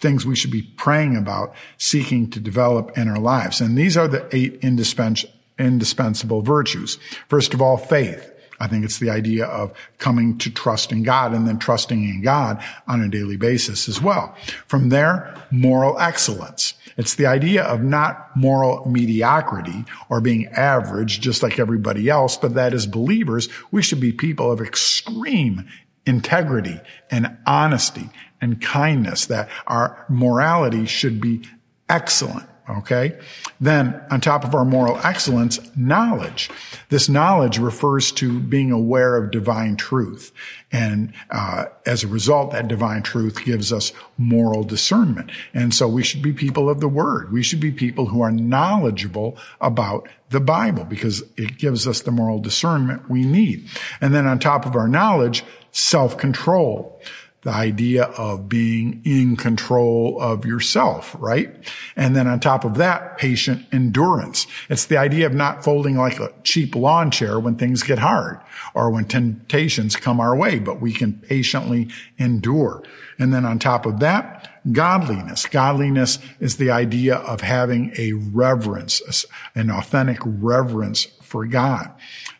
things 0.00 0.24
we 0.24 0.36
should 0.36 0.50
be 0.50 0.62
praying 0.76 1.16
about, 1.16 1.54
seeking 1.78 2.30
to 2.30 2.40
develop 2.40 2.96
in 2.96 3.08
our 3.08 3.18
lives. 3.18 3.60
And 3.60 3.76
these 3.76 3.96
are 3.96 4.08
the 4.08 4.26
eight 4.32 4.60
indispens- 4.60 5.26
indispensable 5.58 6.42
virtues. 6.42 6.98
First 7.28 7.54
of 7.54 7.62
all, 7.62 7.76
faith. 7.76 8.32
I 8.58 8.68
think 8.68 8.84
it's 8.84 8.98
the 8.98 9.10
idea 9.10 9.44
of 9.44 9.72
coming 9.98 10.38
to 10.38 10.50
trust 10.50 10.90
in 10.90 11.02
God 11.02 11.34
and 11.34 11.46
then 11.46 11.58
trusting 11.58 12.02
in 12.02 12.22
God 12.22 12.62
on 12.88 13.02
a 13.02 13.08
daily 13.08 13.36
basis 13.36 13.86
as 13.86 14.00
well. 14.00 14.34
From 14.66 14.88
there, 14.88 15.34
moral 15.50 15.98
excellence. 15.98 16.74
It's 16.96 17.14
the 17.14 17.26
idea 17.26 17.62
of 17.62 17.82
not 17.82 18.30
moral 18.34 18.88
mediocrity 18.88 19.84
or 20.08 20.20
being 20.20 20.46
average 20.46 21.20
just 21.20 21.42
like 21.42 21.58
everybody 21.58 22.08
else, 22.08 22.36
but 22.36 22.54
that 22.54 22.72
as 22.72 22.86
believers, 22.86 23.48
we 23.70 23.82
should 23.82 24.00
be 24.00 24.12
people 24.12 24.50
of 24.50 24.60
extreme 24.60 25.68
integrity 26.06 26.80
and 27.10 27.36
honesty 27.46 28.10
and 28.40 28.60
kindness, 28.60 29.26
that 29.26 29.48
our 29.66 30.04
morality 30.08 30.86
should 30.86 31.20
be 31.20 31.42
excellent. 31.88 32.48
Okay. 32.68 33.16
Then 33.60 34.00
on 34.10 34.20
top 34.20 34.44
of 34.44 34.54
our 34.54 34.64
moral 34.64 34.98
excellence, 35.04 35.60
knowledge. 35.76 36.50
This 36.88 37.08
knowledge 37.08 37.58
refers 37.58 38.10
to 38.12 38.40
being 38.40 38.72
aware 38.72 39.16
of 39.16 39.30
divine 39.30 39.76
truth. 39.76 40.32
And 40.76 41.14
uh, 41.30 41.64
as 41.86 42.04
a 42.04 42.06
result, 42.06 42.52
that 42.52 42.68
divine 42.68 43.02
truth 43.02 43.42
gives 43.42 43.72
us 43.72 43.92
moral 44.18 44.62
discernment. 44.62 45.30
And 45.54 45.72
so 45.72 45.88
we 45.88 46.02
should 46.02 46.20
be 46.20 46.34
people 46.34 46.68
of 46.68 46.80
the 46.80 46.88
word. 46.88 47.32
We 47.32 47.42
should 47.42 47.60
be 47.60 47.72
people 47.72 48.04
who 48.04 48.20
are 48.20 48.30
knowledgeable 48.30 49.38
about 49.58 50.06
the 50.28 50.40
Bible 50.40 50.84
because 50.84 51.22
it 51.38 51.56
gives 51.56 51.86
us 51.88 52.02
the 52.02 52.10
moral 52.10 52.40
discernment 52.40 53.08
we 53.08 53.24
need. 53.24 53.70
And 54.02 54.14
then 54.14 54.26
on 54.26 54.38
top 54.38 54.66
of 54.66 54.76
our 54.76 54.86
knowledge, 54.86 55.44
self-control 55.72 57.00
the 57.46 57.52
idea 57.52 58.02
of 58.18 58.48
being 58.48 59.00
in 59.04 59.36
control 59.36 60.20
of 60.20 60.44
yourself, 60.44 61.14
right? 61.20 61.54
And 61.94 62.16
then 62.16 62.26
on 62.26 62.40
top 62.40 62.64
of 62.64 62.74
that, 62.78 63.18
patient 63.18 63.64
endurance. 63.70 64.48
It's 64.68 64.86
the 64.86 64.96
idea 64.96 65.26
of 65.26 65.32
not 65.32 65.62
folding 65.62 65.96
like 65.96 66.18
a 66.18 66.32
cheap 66.42 66.74
lawn 66.74 67.12
chair 67.12 67.38
when 67.38 67.54
things 67.54 67.84
get 67.84 68.00
hard 68.00 68.40
or 68.74 68.90
when 68.90 69.04
temptations 69.04 69.94
come 69.94 70.18
our 70.18 70.34
way, 70.34 70.58
but 70.58 70.80
we 70.80 70.92
can 70.92 71.12
patiently 71.12 71.88
endure. 72.18 72.82
And 73.16 73.32
then 73.32 73.44
on 73.44 73.60
top 73.60 73.86
of 73.86 74.00
that, 74.00 74.60
godliness. 74.72 75.46
Godliness 75.46 76.18
is 76.40 76.56
the 76.56 76.72
idea 76.72 77.14
of 77.14 77.42
having 77.42 77.94
a 77.96 78.14
reverence, 78.14 79.24
an 79.54 79.70
authentic 79.70 80.18
reverence 80.24 81.04
for 81.22 81.46
God. 81.46 81.92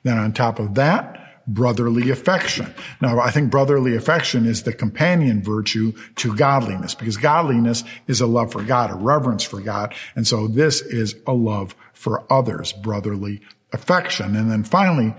Then 0.03 0.19
on 0.19 0.33
top 0.33 0.59
of 0.59 0.75
that, 0.75 1.26
brotherly 1.47 2.11
affection. 2.11 2.75
Now, 3.01 3.21
I 3.21 3.31
think 3.31 3.51
brotherly 3.51 3.95
affection 3.97 4.47
is 4.47 4.63
the 4.63 4.73
companion 4.73 5.43
virtue 5.43 5.93
to 6.17 6.37
godliness 6.37 6.95
because 6.95 7.17
godliness 7.17 7.85
is 8.07 8.21
a 8.21 8.27
love 8.27 8.53
for 8.53 8.63
God, 8.63 8.91
a 8.91 8.95
reverence 8.95 9.45
for 9.45 9.61
God. 9.61 9.95
And 10.15 10.27
so 10.27 10.49
this 10.49 10.83
is 10.83 11.15
a 11.27 11.33
love 11.33 11.75
for 11.93 12.25
others, 12.33 12.73
brotherly 12.73 13.41
affection. 13.73 14.37
And 14.37 14.51
then 14.51 14.65
finally, 14.65 15.15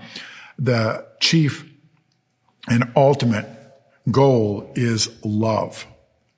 the 0.58 1.06
chief 1.20 1.68
and 2.68 2.92
ultimate 2.96 3.46
goal 4.10 4.72
is 4.74 5.08
love 5.24 5.86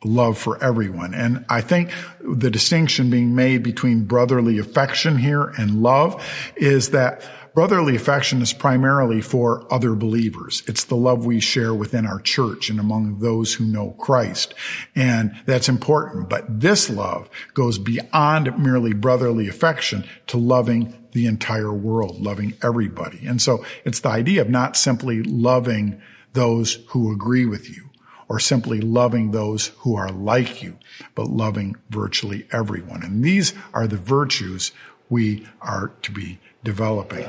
love 0.05 0.39
for 0.39 0.63
everyone. 0.63 1.15
And 1.15 1.45
I 1.49 1.61
think 1.61 1.93
the 2.21 2.51
distinction 2.51 3.11
being 3.11 3.35
made 3.35 3.63
between 3.63 4.05
brotherly 4.05 4.59
affection 4.59 5.19
here 5.19 5.53
and 5.59 5.83
love 5.83 6.25
is 6.57 6.91
that 6.91 7.23
brotherly 7.55 7.97
affection 7.97 8.43
is 8.43 8.53
primarily 8.53 9.21
for 9.21 9.67
other 9.73 9.95
believers. 9.95 10.63
It's 10.67 10.85
the 10.85 10.97
love 10.97 11.27
we 11.27 11.41
share 11.41 11.75
within 11.75 12.07
our 12.07 12.21
church 12.21 12.71
and 12.71 12.79
among 12.79 13.19
those 13.19 13.55
who 13.55 13.65
know 13.65 13.91
Christ. 13.99 14.55
And 14.95 15.35
that's 15.47 15.69
important. 15.69 16.29
But 16.29 16.61
this 16.61 16.91
love 16.91 17.29
goes 17.55 17.79
beyond 17.79 18.59
merely 18.59 18.93
brotherly 18.93 19.49
affection 19.49 20.05
to 20.29 20.37
loving 20.37 20.97
the 21.13 21.27
entire 21.27 21.73
world, 21.73 22.21
loving 22.21 22.55
everybody. 22.63 23.27
And 23.27 23.43
so 23.43 23.65
it's 23.85 24.01
the 24.01 24.11
idea 24.11 24.43
of 24.43 24.49
not 24.49 24.77
simply 24.77 25.23
loving 25.23 26.01
those 26.33 26.79
who 26.89 27.13
agree 27.13 27.47
with 27.47 27.69
you 27.69 27.91
or 28.29 28.39
simply 28.39 28.81
loving 28.81 29.33
those 29.33 29.69
who 29.79 29.97
are 29.97 30.11
like 30.11 30.63
you, 30.63 30.79
but 31.17 31.29
loving 31.29 31.75
virtually 31.91 32.47
everyone. 32.53 33.03
And 33.03 33.25
these 33.25 33.53
are 33.75 33.89
the 33.89 33.97
virtues 33.97 34.71
we 35.09 35.45
are 35.61 35.89
to 36.03 36.13
be 36.13 36.39
developing 36.65 37.27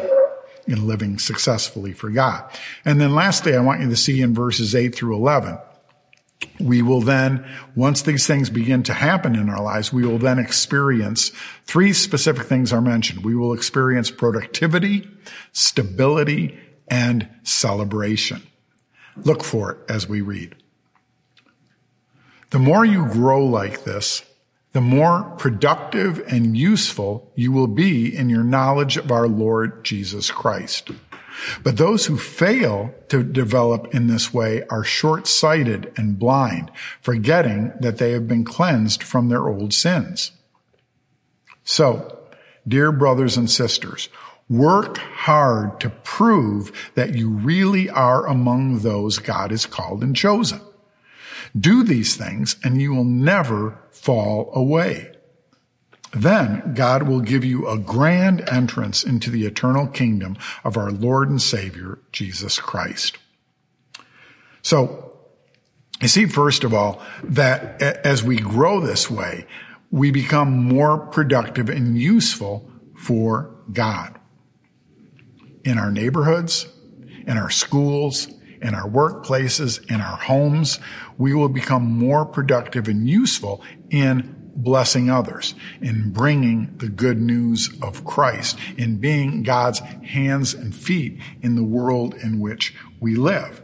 and 0.67 0.83
living 0.87 1.19
successfully 1.19 1.93
for 1.93 2.09
God. 2.09 2.43
And 2.85 2.99
then 2.99 3.13
lastly, 3.13 3.55
I 3.55 3.61
want 3.61 3.81
you 3.81 3.89
to 3.89 3.95
see 3.95 4.21
in 4.21 4.33
verses 4.33 4.75
8 4.75 4.93
through 4.93 5.15
11, 5.15 5.57
we 6.59 6.81
will 6.81 7.01
then, 7.01 7.45
once 7.75 8.01
these 8.01 8.25
things 8.25 8.49
begin 8.49 8.83
to 8.83 8.93
happen 8.93 9.35
in 9.35 9.49
our 9.49 9.61
lives, 9.61 9.93
we 9.93 10.05
will 10.05 10.17
then 10.17 10.39
experience 10.39 11.31
three 11.65 11.93
specific 11.93 12.47
things 12.47 12.73
are 12.73 12.81
mentioned. 12.81 13.23
We 13.23 13.35
will 13.35 13.53
experience 13.53 14.11
productivity, 14.11 15.07
stability, 15.51 16.57
and 16.87 17.27
celebration. 17.43 18.41
Look 19.17 19.43
for 19.43 19.71
it 19.71 19.77
as 19.89 20.07
we 20.07 20.21
read. 20.21 20.55
The 22.49 22.59
more 22.59 22.85
you 22.85 23.07
grow 23.07 23.45
like 23.45 23.83
this, 23.83 24.23
the 24.73 24.81
more 24.81 25.23
productive 25.37 26.23
and 26.27 26.55
useful 26.55 27.31
you 27.35 27.51
will 27.51 27.67
be 27.67 28.15
in 28.15 28.29
your 28.29 28.43
knowledge 28.43 28.97
of 28.97 29.11
our 29.11 29.27
Lord 29.27 29.83
Jesus 29.83 30.31
Christ. 30.31 30.91
But 31.63 31.77
those 31.77 32.05
who 32.05 32.17
fail 32.17 32.93
to 33.09 33.23
develop 33.23 33.93
in 33.93 34.07
this 34.07 34.33
way 34.33 34.63
are 34.69 34.83
short-sighted 34.83 35.91
and 35.97 36.19
blind, 36.19 36.71
forgetting 37.01 37.73
that 37.79 37.97
they 37.97 38.11
have 38.11 38.27
been 38.27 38.43
cleansed 38.43 39.01
from 39.03 39.29
their 39.29 39.47
old 39.47 39.73
sins. 39.73 40.31
So, 41.63 42.19
dear 42.67 42.91
brothers 42.91 43.37
and 43.37 43.49
sisters, 43.49 44.09
work 44.49 44.97
hard 44.97 45.79
to 45.79 45.89
prove 45.89 46.91
that 46.95 47.15
you 47.15 47.29
really 47.29 47.89
are 47.89 48.27
among 48.27 48.79
those 48.79 49.17
God 49.17 49.51
has 49.51 49.65
called 49.65 50.03
and 50.03 50.15
chosen. 50.15 50.61
Do 51.57 51.83
these 51.83 52.15
things 52.15 52.55
and 52.63 52.81
you 52.81 52.93
will 52.93 53.03
never 53.03 53.77
fall 54.01 54.51
away. 54.53 55.11
Then 56.11 56.73
God 56.73 57.03
will 57.03 57.21
give 57.21 57.45
you 57.45 57.67
a 57.67 57.77
grand 57.77 58.41
entrance 58.49 59.03
into 59.03 59.29
the 59.29 59.45
eternal 59.45 59.87
kingdom 59.87 60.37
of 60.63 60.75
our 60.75 60.91
Lord 60.91 61.29
and 61.29 61.41
Savior, 61.41 61.99
Jesus 62.11 62.59
Christ. 62.59 63.17
So, 64.61 65.17
you 66.01 66.07
see, 66.07 66.25
first 66.25 66.63
of 66.63 66.73
all, 66.73 67.01
that 67.23 67.81
as 67.81 68.23
we 68.23 68.37
grow 68.37 68.79
this 68.79 69.09
way, 69.09 69.45
we 69.91 70.09
become 70.09 70.51
more 70.51 70.97
productive 70.97 71.69
and 71.69 71.97
useful 71.97 72.69
for 72.95 73.55
God. 73.71 74.19
In 75.63 75.77
our 75.77 75.91
neighborhoods, 75.91 76.67
in 77.27 77.37
our 77.37 77.51
schools, 77.51 78.27
in 78.61 78.75
our 78.75 78.87
workplaces, 78.87 79.83
in 79.89 80.01
our 80.01 80.17
homes, 80.17 80.79
we 81.17 81.33
will 81.33 81.49
become 81.49 81.83
more 81.83 82.25
productive 82.25 82.87
and 82.87 83.09
useful 83.09 83.63
in 83.89 84.35
blessing 84.55 85.09
others, 85.09 85.55
in 85.81 86.11
bringing 86.11 86.77
the 86.77 86.89
good 86.89 87.19
news 87.21 87.69
of 87.81 88.03
Christ, 88.05 88.57
in 88.77 88.97
being 88.97 89.43
God's 89.43 89.79
hands 89.79 90.53
and 90.53 90.75
feet 90.75 91.19
in 91.41 91.55
the 91.55 91.63
world 91.63 92.13
in 92.15 92.39
which 92.39 92.75
we 92.99 93.15
live. 93.15 93.61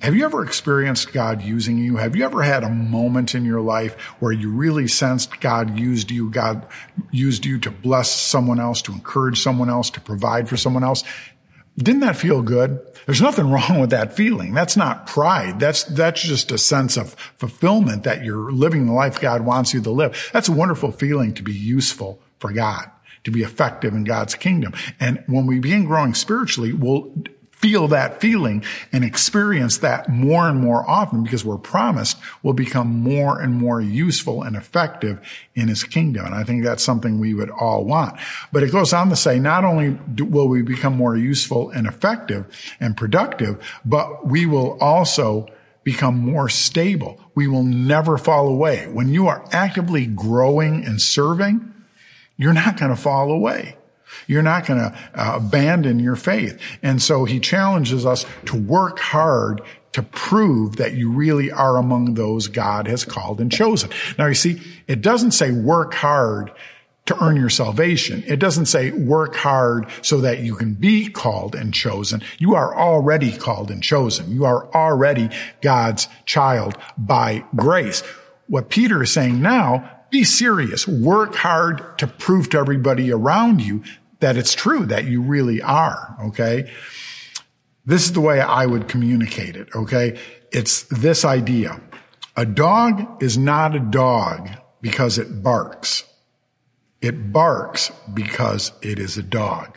Have 0.00 0.14
you 0.14 0.24
ever 0.24 0.44
experienced 0.44 1.12
God 1.12 1.42
using 1.42 1.76
you? 1.76 1.96
Have 1.96 2.14
you 2.14 2.24
ever 2.24 2.42
had 2.42 2.62
a 2.62 2.70
moment 2.70 3.34
in 3.34 3.44
your 3.44 3.60
life 3.60 3.94
where 4.20 4.30
you 4.30 4.48
really 4.48 4.86
sensed 4.86 5.40
God 5.40 5.76
used 5.76 6.12
you, 6.12 6.30
God 6.30 6.68
used 7.10 7.44
you 7.44 7.58
to 7.58 7.70
bless 7.72 8.08
someone 8.08 8.60
else, 8.60 8.80
to 8.82 8.92
encourage 8.92 9.42
someone 9.42 9.68
else, 9.68 9.90
to 9.90 10.00
provide 10.00 10.48
for 10.48 10.56
someone 10.56 10.84
else? 10.84 11.02
Didn't 11.78 12.00
that 12.00 12.16
feel 12.16 12.42
good? 12.42 12.80
There's 13.06 13.22
nothing 13.22 13.50
wrong 13.50 13.78
with 13.80 13.90
that 13.90 14.12
feeling. 14.12 14.52
That's 14.52 14.76
not 14.76 15.06
pride. 15.06 15.60
That's, 15.60 15.84
that's 15.84 16.20
just 16.20 16.50
a 16.50 16.58
sense 16.58 16.96
of 16.96 17.14
fulfillment 17.38 18.02
that 18.02 18.24
you're 18.24 18.50
living 18.50 18.86
the 18.86 18.92
life 18.92 19.20
God 19.20 19.42
wants 19.42 19.72
you 19.72 19.80
to 19.82 19.90
live. 19.90 20.30
That's 20.32 20.48
a 20.48 20.52
wonderful 20.52 20.90
feeling 20.90 21.32
to 21.34 21.42
be 21.42 21.54
useful 21.54 22.20
for 22.40 22.52
God, 22.52 22.90
to 23.24 23.30
be 23.30 23.42
effective 23.42 23.94
in 23.94 24.02
God's 24.02 24.34
kingdom. 24.34 24.74
And 24.98 25.22
when 25.28 25.46
we 25.46 25.60
begin 25.60 25.84
growing 25.84 26.14
spiritually, 26.14 26.72
we'll 26.72 27.12
feel 27.60 27.88
that 27.88 28.20
feeling 28.20 28.64
and 28.92 29.04
experience 29.04 29.78
that 29.78 30.08
more 30.08 30.48
and 30.48 30.60
more 30.60 30.88
often 30.88 31.24
because 31.24 31.44
we're 31.44 31.58
promised 31.58 32.16
we'll 32.42 32.54
become 32.54 32.86
more 32.86 33.40
and 33.40 33.54
more 33.54 33.80
useful 33.80 34.44
and 34.44 34.54
effective 34.54 35.20
in 35.56 35.66
his 35.66 35.82
kingdom. 35.82 36.24
And 36.24 36.34
I 36.34 36.44
think 36.44 36.62
that's 36.62 36.84
something 36.84 37.18
we 37.18 37.34
would 37.34 37.50
all 37.50 37.84
want. 37.84 38.18
But 38.52 38.62
it 38.62 38.70
goes 38.70 38.92
on 38.92 39.08
to 39.10 39.16
say, 39.16 39.40
not 39.40 39.64
only 39.64 39.98
do, 40.14 40.24
will 40.24 40.46
we 40.46 40.62
become 40.62 40.96
more 40.96 41.16
useful 41.16 41.70
and 41.70 41.86
effective 41.86 42.46
and 42.78 42.96
productive, 42.96 43.60
but 43.84 44.26
we 44.26 44.46
will 44.46 44.78
also 44.80 45.48
become 45.82 46.16
more 46.16 46.48
stable. 46.48 47.18
We 47.34 47.48
will 47.48 47.64
never 47.64 48.18
fall 48.18 48.46
away. 48.46 48.86
When 48.86 49.08
you 49.08 49.26
are 49.26 49.44
actively 49.52 50.06
growing 50.06 50.84
and 50.84 51.00
serving, 51.00 51.74
you're 52.36 52.52
not 52.52 52.78
going 52.78 52.94
to 52.94 53.00
fall 53.00 53.32
away. 53.32 53.77
You're 54.28 54.42
not 54.42 54.66
going 54.66 54.78
to 54.78 54.96
uh, 55.14 55.36
abandon 55.36 55.98
your 55.98 56.14
faith. 56.14 56.60
And 56.82 57.02
so 57.02 57.24
he 57.24 57.40
challenges 57.40 58.06
us 58.06 58.24
to 58.44 58.56
work 58.56 59.00
hard 59.00 59.62
to 59.92 60.02
prove 60.02 60.76
that 60.76 60.92
you 60.92 61.10
really 61.10 61.50
are 61.50 61.78
among 61.78 62.14
those 62.14 62.46
God 62.46 62.86
has 62.86 63.04
called 63.04 63.40
and 63.40 63.50
chosen. 63.50 63.90
Now 64.18 64.26
you 64.26 64.34
see, 64.34 64.60
it 64.86 65.00
doesn't 65.00 65.32
say 65.32 65.50
work 65.50 65.94
hard 65.94 66.52
to 67.06 67.24
earn 67.24 67.36
your 67.36 67.48
salvation. 67.48 68.22
It 68.26 68.38
doesn't 68.38 68.66
say 68.66 68.90
work 68.90 69.34
hard 69.34 69.86
so 70.02 70.20
that 70.20 70.40
you 70.40 70.56
can 70.56 70.74
be 70.74 71.08
called 71.08 71.54
and 71.54 71.72
chosen. 71.72 72.22
You 72.36 72.54
are 72.54 72.78
already 72.78 73.34
called 73.34 73.70
and 73.70 73.82
chosen. 73.82 74.30
You 74.30 74.44
are 74.44 74.70
already 74.74 75.30
God's 75.62 76.06
child 76.26 76.76
by 76.98 77.44
grace. 77.56 78.02
What 78.46 78.68
Peter 78.68 79.02
is 79.02 79.10
saying 79.10 79.40
now 79.40 79.90
be 80.10 80.22
serious. 80.22 80.86
Work 80.86 81.34
hard 81.34 81.98
to 81.98 82.06
prove 82.06 82.50
to 82.50 82.58
everybody 82.58 83.10
around 83.10 83.62
you 83.62 83.82
that 84.20 84.36
it's 84.36 84.54
true 84.54 84.86
that 84.86 85.04
you 85.04 85.22
really 85.22 85.62
are. 85.62 86.16
Okay. 86.26 86.70
This 87.84 88.04
is 88.04 88.12
the 88.12 88.20
way 88.20 88.40
I 88.40 88.66
would 88.66 88.88
communicate 88.88 89.56
it. 89.56 89.68
Okay. 89.74 90.18
It's 90.52 90.82
this 90.84 91.24
idea. 91.24 91.80
A 92.36 92.46
dog 92.46 93.22
is 93.22 93.36
not 93.36 93.74
a 93.74 93.80
dog 93.80 94.50
because 94.80 95.18
it 95.18 95.42
barks. 95.42 96.04
It 97.00 97.32
barks 97.32 97.90
because 98.12 98.72
it 98.82 98.98
is 98.98 99.16
a 99.16 99.22
dog. 99.22 99.76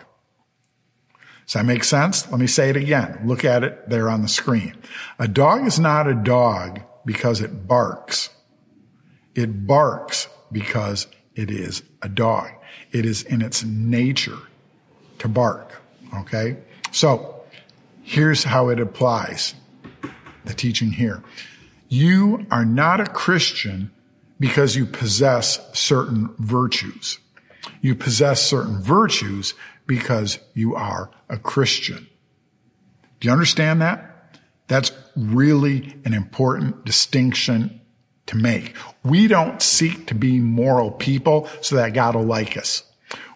Does 1.45 1.53
that 1.53 1.65
make 1.65 1.83
sense? 1.83 2.29
Let 2.31 2.39
me 2.39 2.47
say 2.47 2.69
it 2.69 2.77
again. 2.77 3.21
Look 3.25 3.43
at 3.43 3.63
it 3.63 3.89
there 3.89 4.09
on 4.09 4.21
the 4.21 4.27
screen. 4.27 4.75
A 5.19 5.27
dog 5.27 5.65
is 5.67 5.79
not 5.79 6.07
a 6.07 6.13
dog 6.13 6.81
because 7.05 7.41
it 7.41 7.67
barks. 7.67 8.29
It 9.35 9.67
barks 9.67 10.27
because 10.51 11.07
it 11.35 11.51
is 11.51 11.83
a 12.01 12.09
dog. 12.09 12.51
It 12.91 13.05
is 13.05 13.24
in 13.24 13.41
its 13.41 13.63
nature 13.63 14.39
to 15.19 15.28
bark. 15.28 15.82
Okay? 16.15 16.57
So, 16.91 17.43
here's 18.03 18.43
how 18.43 18.69
it 18.69 18.80
applies. 18.80 19.53
The 20.45 20.53
teaching 20.53 20.91
here. 20.91 21.24
You 21.88 22.45
are 22.49 22.65
not 22.65 22.99
a 22.99 23.05
Christian 23.05 23.91
because 24.39 24.76
you 24.76 24.86
possess 24.86 25.59
certain 25.78 26.34
virtues. 26.39 27.19
You 27.82 27.95
possess 27.95 28.41
certain 28.41 28.82
virtues 28.82 29.53
because 29.86 30.39
you 30.53 30.76
are 30.76 31.11
a 31.30 31.38
Christian. 31.38 32.07
Do 33.19 33.28
you 33.28 33.32
understand 33.32 33.82
that? 33.82 34.39
That's 34.67 34.91
really 35.15 35.95
an 36.05 36.13
important 36.13 36.86
distinction 36.86 37.80
to 38.28 38.38
make. 38.38 38.76
We 39.03 39.28
don't 39.28 39.61
seek 39.61 40.07
to 40.07 40.15
be 40.15 40.39
moral 40.39 40.91
people 40.91 41.49
so 41.61 41.76
that 41.76 41.93
God 41.93 42.15
will 42.15 42.24
like 42.24 42.57
us. 42.57 42.84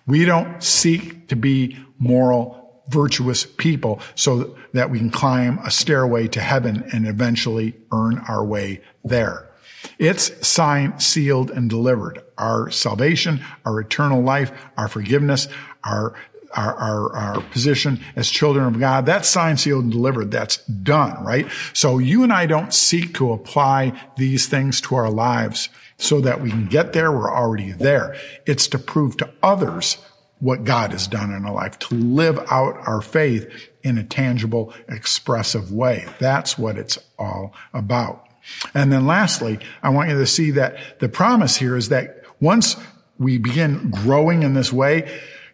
We 0.07 0.25
don't 0.25 0.63
seek 0.63 1.27
to 1.29 1.35
be 1.35 1.77
moral, 1.97 2.83
virtuous 2.89 3.45
people 3.45 3.99
so 4.13 4.55
that 4.73 4.89
we 4.89 4.99
can 4.99 5.09
climb 5.09 5.59
a 5.59 5.71
stairway 5.71 6.27
to 6.29 6.39
heaven 6.39 6.87
and 6.93 7.07
eventually 7.07 7.75
earn 7.91 8.19
our 8.27 8.45
way 8.45 8.81
there. 9.03 9.49
It's 9.97 10.47
signed, 10.47 11.01
sealed, 11.01 11.51
and 11.51 11.69
delivered. 11.69 12.23
Our 12.37 12.69
salvation, 12.69 13.41
our 13.65 13.79
eternal 13.79 14.21
life, 14.21 14.51
our 14.77 14.87
forgiveness, 14.87 15.47
our 15.83 16.13
our, 16.55 16.73
our, 16.75 17.15
our 17.15 17.41
position 17.41 17.99
as 18.15 18.29
children 18.29 18.65
of 18.65 18.79
God. 18.79 19.05
That's 19.05 19.27
signed, 19.27 19.59
sealed, 19.59 19.83
and 19.83 19.91
delivered. 19.91 20.31
That's 20.31 20.57
done, 20.65 21.23
right? 21.23 21.47
So 21.73 21.97
you 21.97 22.23
and 22.23 22.31
I 22.31 22.45
don't 22.45 22.73
seek 22.73 23.13
to 23.15 23.31
apply 23.31 23.99
these 24.17 24.47
things 24.47 24.81
to 24.81 24.95
our 24.95 25.09
lives 25.09 25.69
so 25.97 26.21
that 26.21 26.41
we 26.41 26.49
can 26.49 26.67
get 26.67 26.93
there. 26.93 27.11
We're 27.11 27.33
already 27.33 27.71
there. 27.71 28.15
It's 28.45 28.67
to 28.69 28.79
prove 28.79 29.17
to 29.17 29.29
others 29.43 29.97
what 30.39 30.63
God 30.63 30.91
has 30.91 31.07
done 31.07 31.33
in 31.33 31.45
our 31.45 31.53
life, 31.53 31.79
to 31.79 31.95
live 31.95 32.37
out 32.51 32.75
our 32.87 33.01
faith 33.01 33.49
in 33.83 33.97
a 33.97 34.03
tangible, 34.03 34.73
expressive 34.87 35.71
way. 35.71 36.05
That's 36.19 36.57
what 36.57 36.77
it's 36.77 36.99
all 37.17 37.53
about. 37.73 38.27
And 38.73 38.91
then 38.91 39.07
lastly, 39.07 39.59
I 39.81 39.89
want 39.89 40.09
you 40.09 40.17
to 40.17 40.27
see 40.27 40.51
that 40.51 40.99
the 40.99 41.09
promise 41.09 41.55
here 41.57 41.75
is 41.75 41.89
that 41.89 42.23
once 42.39 42.75
we 43.17 43.37
begin 43.37 43.91
growing 43.91 44.43
in 44.43 44.53
this 44.53 44.73
way, 44.73 45.09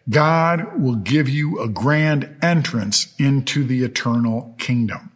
God 0.08 0.80
will 0.80 0.96
give 0.96 1.28
you 1.28 1.60
a 1.60 1.68
grand 1.68 2.36
entrance 2.42 3.14
into 3.18 3.64
the 3.64 3.84
eternal 3.84 4.54
kingdom. 4.58 5.11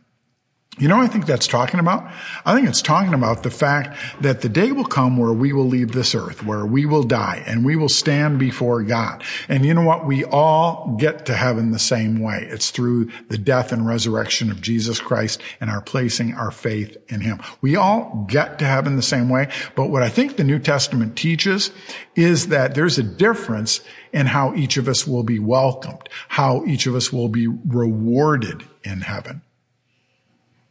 You 0.79 0.89
know 0.89 1.01
I 1.01 1.07
think 1.07 1.25
that's 1.25 1.47
talking 1.47 1.81
about? 1.81 2.07
I 2.45 2.55
think 2.55 2.69
it's 2.69 2.83
talking 2.83 3.15
about 3.15 3.43
the 3.43 3.51
fact 3.51 3.97
that 4.21 4.43
the 4.43 4.49
day 4.51 4.73
will 4.73 4.85
come 4.85 5.17
where 5.17 5.33
we 5.33 5.55
will 5.55 5.65
leave 5.65 5.93
this 5.93 6.15
earth, 6.15 6.45
where 6.45 6.67
we 6.67 6.85
will 6.85 7.03
die 7.03 7.43
and 7.47 7.65
we 7.65 7.77
will 7.77 7.89
stand 7.89 8.39
before 8.39 8.83
God. 8.83 9.25
And 9.49 9.65
you 9.65 9.73
know 9.73 9.85
what? 9.87 10.05
We 10.05 10.27
all 10.27 10.95
get 11.01 11.25
to 11.27 11.35
heaven 11.35 11.71
the 11.71 11.79
same 11.79 12.21
way. 12.21 12.47
It's 12.51 12.71
through 12.71 13.11
the 13.29 13.39
death 13.39 13.73
and 13.73 13.87
resurrection 13.87 14.51
of 14.51 14.61
Jesus 14.61 15.01
Christ 15.01 15.41
and 15.63 15.71
our 15.71 15.81
placing 15.81 16.35
our 16.35 16.51
faith 16.51 16.95
in 17.09 17.23
Him. 17.23 17.41
We 17.63 17.75
all 17.75 18.27
get 18.29 18.59
to 18.59 18.67
heaven 18.67 18.97
the 18.97 19.03
same 19.03 19.31
way. 19.31 19.49
But 19.77 19.89
what 19.89 20.03
I 20.03 20.11
think 20.11 20.37
the 20.37 20.45
New 20.45 20.59
Testament 20.59 21.17
teaches 21.17 21.71
is 22.15 22.49
that 22.49 22.75
there's 22.75 22.99
a 22.99 23.03
difference 23.03 23.81
in 24.13 24.27
how 24.27 24.55
each 24.55 24.77
of 24.77 24.89
us 24.89 25.07
will 25.07 25.23
be 25.23 25.39
welcomed, 25.39 26.11
how 26.29 26.67
each 26.67 26.87
of 26.87 26.95
us 26.95 27.11
will 27.11 27.29
be 27.29 27.47
rewarded 27.47 28.63
in 28.85 29.01
heaven. 29.01 29.41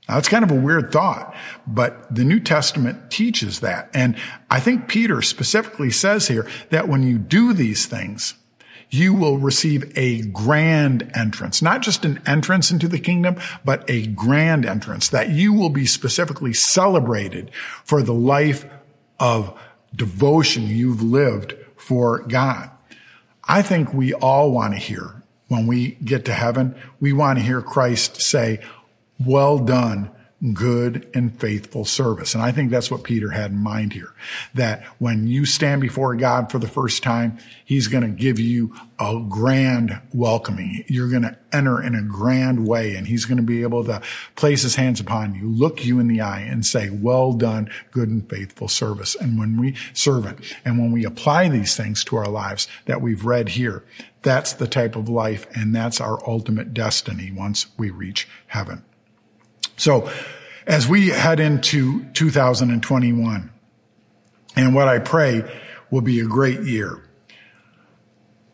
Now, 0.08 0.16
that's 0.16 0.30
kind 0.30 0.44
of 0.44 0.52
a 0.52 0.56
weird 0.56 0.92
thought, 0.92 1.36
but 1.66 2.14
the 2.14 2.24
New 2.24 2.40
Testament 2.40 3.10
teaches 3.10 3.62
that. 3.62 3.90
And 3.94 4.16
I 4.52 4.60
think 4.60 4.88
Peter 4.88 5.22
specifically 5.22 5.90
says 5.90 6.28
here 6.28 6.48
that 6.70 6.88
when 6.88 7.02
you 7.02 7.18
do 7.18 7.54
these 7.54 7.88
things, 7.88 8.36
you 8.92 9.14
will 9.16 9.40
receive 9.40 9.92
a 9.98 10.22
grand 10.22 11.12
entrance, 11.16 11.62
not 11.62 11.82
just 11.82 12.06
an 12.06 12.22
entrance 12.28 12.70
into 12.70 12.88
the 12.88 13.00
kingdom, 13.00 13.36
but 13.64 13.84
a 13.90 14.06
grand 14.08 14.66
entrance 14.66 15.10
that 15.10 15.30
you 15.30 15.54
will 15.54 15.70
be 15.70 15.88
specifically 15.88 16.54
celebrated 16.54 17.50
for 17.84 18.04
the 18.04 18.14
life 18.14 18.66
of 19.20 19.60
devotion 19.96 20.68
you've 20.68 21.02
lived 21.02 21.56
for 21.76 22.20
God. 22.20 22.70
I 23.44 23.64
think 23.64 23.94
we 23.94 24.14
all 24.14 24.52
want 24.52 24.74
to 24.74 24.80
hear 24.80 25.24
when 25.48 25.68
we 25.68 25.92
get 26.04 26.26
to 26.26 26.34
heaven, 26.34 26.76
we 27.00 27.14
want 27.14 27.38
to 27.38 27.46
hear 27.46 27.62
Christ 27.62 28.20
say, 28.22 28.60
well 29.20 29.60
done, 29.60 30.12
good 30.54 31.10
and 31.14 31.40
faithful 31.40 31.86
service. 31.86 32.34
And 32.34 32.44
I 32.44 32.52
think 32.52 32.70
that's 32.70 32.92
what 32.92 33.04
Peter 33.04 33.32
had 33.32 33.52
in 33.52 33.58
mind 33.58 33.94
here. 33.94 34.14
That 34.54 34.84
when 35.00 35.28
you 35.28 35.46
stand 35.46 35.82
before 35.82 36.16
God 36.16 36.52
for 36.52 36.60
the 36.60 36.68
first 36.68 37.02
time, 37.02 37.38
he's 37.64 37.88
going 37.88 38.04
to 38.04 38.10
give 38.10 38.40
you 38.40 38.76
a 39.00 39.24
grand 39.28 40.00
welcoming. 40.14 40.84
You're 40.88 41.10
going 41.10 41.24
to 41.24 41.38
enter 41.52 41.82
in 41.82 41.96
a 41.96 42.04
grand 42.04 42.68
way 42.68 42.96
and 42.96 43.08
he's 43.08 43.26
going 43.26 43.38
to 43.38 43.44
be 43.44 43.64
able 43.64 43.86
to 43.86 44.02
place 44.36 44.62
his 44.62 44.76
hands 44.76 45.00
upon 45.00 45.36
you, 45.36 45.50
look 45.50 45.86
you 45.86 46.00
in 46.00 46.08
the 46.08 46.22
eye 46.22 46.42
and 46.42 46.66
say, 46.66 46.90
well 46.90 47.34
done, 47.34 47.70
good 47.92 48.10
and 48.10 48.30
faithful 48.30 48.68
service. 48.68 49.16
And 49.16 49.40
when 49.40 49.60
we 49.60 49.76
servant 49.94 50.42
and 50.64 50.78
when 50.78 50.92
we 50.92 51.06
apply 51.06 51.50
these 51.50 51.76
things 51.76 52.04
to 52.06 52.18
our 52.18 52.30
lives 52.30 52.68
that 52.86 53.02
we've 53.02 53.26
read 53.26 53.50
here, 53.50 53.84
that's 54.22 54.54
the 54.54 54.68
type 54.68 54.96
of 54.96 55.08
life 55.08 55.48
and 55.56 55.74
that's 55.74 56.02
our 56.02 56.20
ultimate 56.28 56.74
destiny 56.74 57.32
once 57.32 57.68
we 57.78 57.90
reach 57.90 58.28
heaven. 58.48 58.84
So 59.78 60.10
as 60.68 60.88
we 60.88 61.10
head 61.10 61.40
into 61.40 62.04
2021, 62.14 63.52
and 64.56 64.74
what 64.74 64.88
I 64.88 65.00
pray 65.00 65.44
will 65.92 66.02
be 66.02 66.20
a 66.20 66.26
great 66.26 66.62
year, 66.62 67.02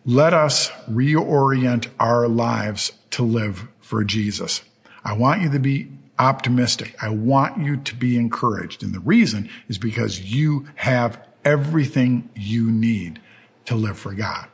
let 0.06 0.34
us 0.34 0.70
reorient 0.90 1.88
our 2.00 2.28
lives 2.28 2.92
to 3.12 3.24
live 3.24 3.68
for 3.80 4.04
Jesus. 4.04 4.62
I 5.04 5.14
want 5.14 5.42
you 5.42 5.52
to 5.52 5.60
be 5.60 5.92
optimistic. 6.18 6.96
I 7.02 7.10
want 7.10 7.64
you 7.64 7.78
to 7.78 7.96
be 7.96 8.18
encouraged. 8.18 8.84
And 8.84 8.94
the 8.94 9.00
reason 9.00 9.50
is 9.68 9.78
because 9.78 10.20
you 10.20 10.68
have 10.76 11.20
everything 11.46 12.30
you 12.36 12.72
need 12.72 13.20
to 13.66 13.76
live 13.76 13.98
for 13.98 14.14
God. 14.14 14.48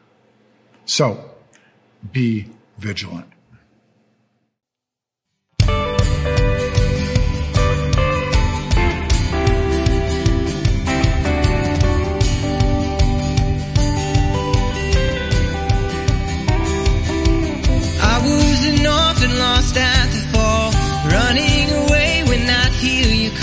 So 0.85 1.31
be 2.11 2.47
vigilant. 2.77 3.27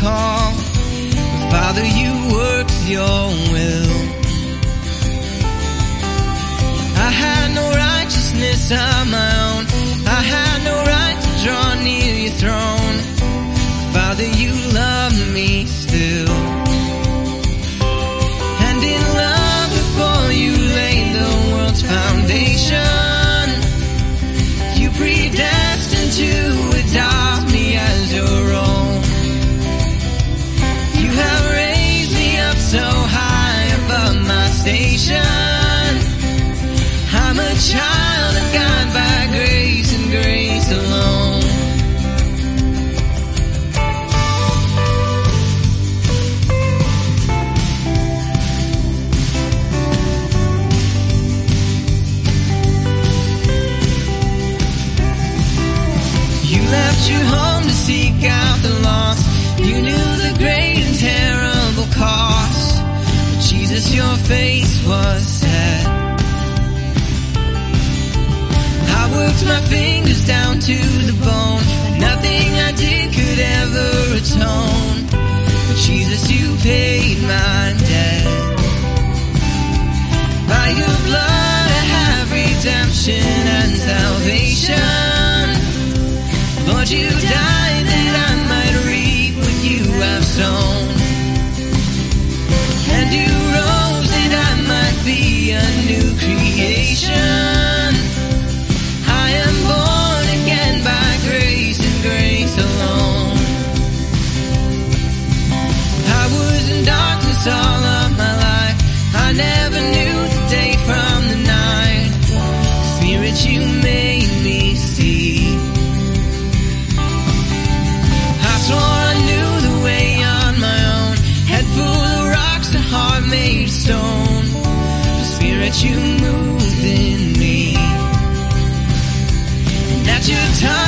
Father, 0.05 1.87
you 1.87 2.13
work 2.33 2.69
your 2.87 3.29
will. 3.53 3.91
I 6.97 7.11
had 7.11 7.55
no 7.55 7.71
righteousness 7.71 8.71
of 8.71 9.11
my 9.11 9.33
own. 9.49 9.65
I 10.07 10.23
had 10.35 10.65
no 10.65 10.77
right 10.85 11.19
to 11.25 11.31
draw 11.45 11.83
near 11.83 12.15
your 12.25 12.37
throne. 12.43 12.97
Father, 13.95 14.27
you 14.27 14.53
love 14.75 15.17
me 15.33 15.65
still. 15.67 16.29
And 18.67 18.83
in 18.83 19.03
love 19.23 19.71
before 19.81 20.33
you 20.33 20.53
laid 20.53 21.15
the 21.17 21.55
world's 21.55 21.83
foundation. 21.83 23.04
I'm 37.73 37.94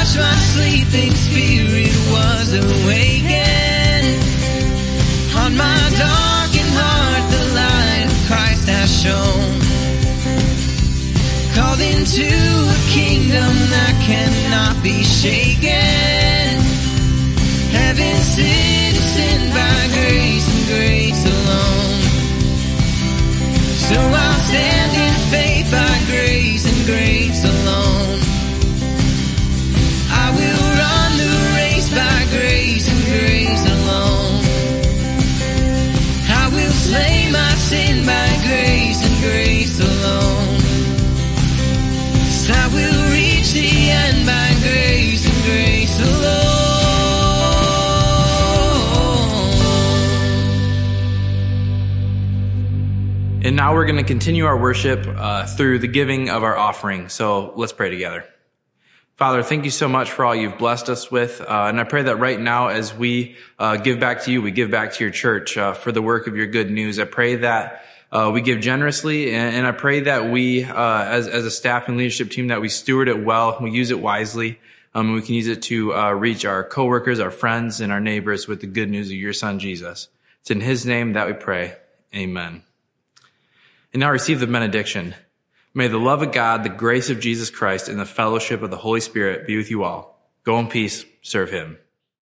touch, 0.06 0.16
my 0.16 0.34
sleeping 0.54 1.12
spirit 1.14 1.96
was 2.10 2.54
awakened. 2.54 4.22
On 5.36 5.56
my 5.56 5.80
darkened 5.98 6.72
heart, 6.78 7.24
the 7.30 7.44
light 7.54 8.06
of 8.10 8.26
Christ 8.26 8.68
has 8.68 8.90
shone. 9.02 9.60
Called 11.54 11.80
into 11.80 12.26
a 12.26 12.80
kingdom 12.92 13.54
that 13.72 13.94
cannot 14.04 14.82
be 14.82 15.02
shaken. 15.02 16.60
Heaven 17.72 18.16
citizen 18.16 19.50
by 19.50 19.78
grace 19.96 20.46
and 20.54 20.66
grace 20.66 21.24
alone. 21.24 22.02
So 23.88 24.00
I'll 24.00 24.40
stand 24.48 24.85
and 53.46 53.54
now 53.54 53.72
we're 53.72 53.86
going 53.86 53.96
to 53.96 54.02
continue 54.02 54.44
our 54.44 54.58
worship 54.58 55.06
uh, 55.06 55.46
through 55.46 55.78
the 55.78 55.86
giving 55.86 56.28
of 56.28 56.42
our 56.42 56.58
offering. 56.58 57.08
So 57.08 57.54
let's 57.54 57.72
pray 57.72 57.88
together. 57.90 58.24
Father, 59.14 59.42
thank 59.42 59.64
you 59.64 59.70
so 59.70 59.88
much 59.88 60.10
for 60.10 60.24
all 60.24 60.34
you've 60.34 60.58
blessed 60.58 60.90
us 60.90 61.10
with. 61.10 61.40
Uh, 61.40 61.66
and 61.68 61.80
I 61.80 61.84
pray 61.84 62.02
that 62.02 62.16
right 62.16 62.38
now, 62.38 62.68
as 62.68 62.92
we 62.92 63.36
uh, 63.58 63.76
give 63.76 63.98
back 63.98 64.24
to 64.24 64.32
you, 64.32 64.42
we 64.42 64.50
give 64.50 64.70
back 64.70 64.92
to 64.94 65.04
your 65.04 65.10
church 65.10 65.56
uh, 65.56 65.72
for 65.72 65.90
the 65.90 66.02
work 66.02 66.26
of 66.26 66.36
your 66.36 66.48
good 66.48 66.70
news. 66.70 66.98
I 66.98 67.04
pray 67.04 67.36
that 67.36 67.85
uh, 68.12 68.30
we 68.32 68.40
give 68.40 68.60
generously, 68.60 69.34
and, 69.34 69.56
and 69.56 69.66
I 69.66 69.72
pray 69.72 70.00
that 70.00 70.30
we, 70.30 70.64
uh, 70.64 71.04
as, 71.04 71.26
as 71.26 71.44
a 71.44 71.50
staff 71.50 71.88
and 71.88 71.96
leadership 71.96 72.30
team, 72.30 72.48
that 72.48 72.60
we 72.60 72.68
steward 72.68 73.08
it 73.08 73.24
well, 73.24 73.58
we 73.60 73.70
use 73.70 73.90
it 73.90 74.00
wisely, 74.00 74.60
um, 74.94 75.12
we 75.12 75.22
can 75.22 75.34
use 75.34 75.48
it 75.48 75.62
to 75.62 75.94
uh, 75.94 76.12
reach 76.12 76.44
our 76.44 76.64
coworkers, 76.64 77.20
our 77.20 77.30
friends, 77.30 77.80
and 77.80 77.92
our 77.92 78.00
neighbors 78.00 78.48
with 78.48 78.60
the 78.60 78.66
good 78.66 78.88
news 78.88 79.08
of 79.08 79.16
your 79.16 79.32
Son 79.32 79.58
Jesus. 79.58 80.08
It's 80.40 80.50
in 80.50 80.60
His 80.60 80.86
name 80.86 81.12
that 81.14 81.26
we 81.26 81.34
pray. 81.34 81.76
Amen. 82.14 82.62
And 83.92 84.00
now 84.00 84.10
receive 84.10 84.40
the 84.40 84.46
benediction. 84.46 85.14
May 85.74 85.88
the 85.88 85.98
love 85.98 86.22
of 86.22 86.32
God, 86.32 86.62
the 86.62 86.70
grace 86.70 87.10
of 87.10 87.20
Jesus 87.20 87.50
Christ, 87.50 87.88
and 87.88 88.00
the 88.00 88.06
fellowship 88.06 88.62
of 88.62 88.70
the 88.70 88.78
Holy 88.78 89.00
Spirit 89.00 89.46
be 89.46 89.58
with 89.58 89.70
you 89.70 89.84
all. 89.84 90.18
Go 90.44 90.58
in 90.58 90.68
peace. 90.68 91.04
Serve 91.20 91.50
him. 91.50 91.76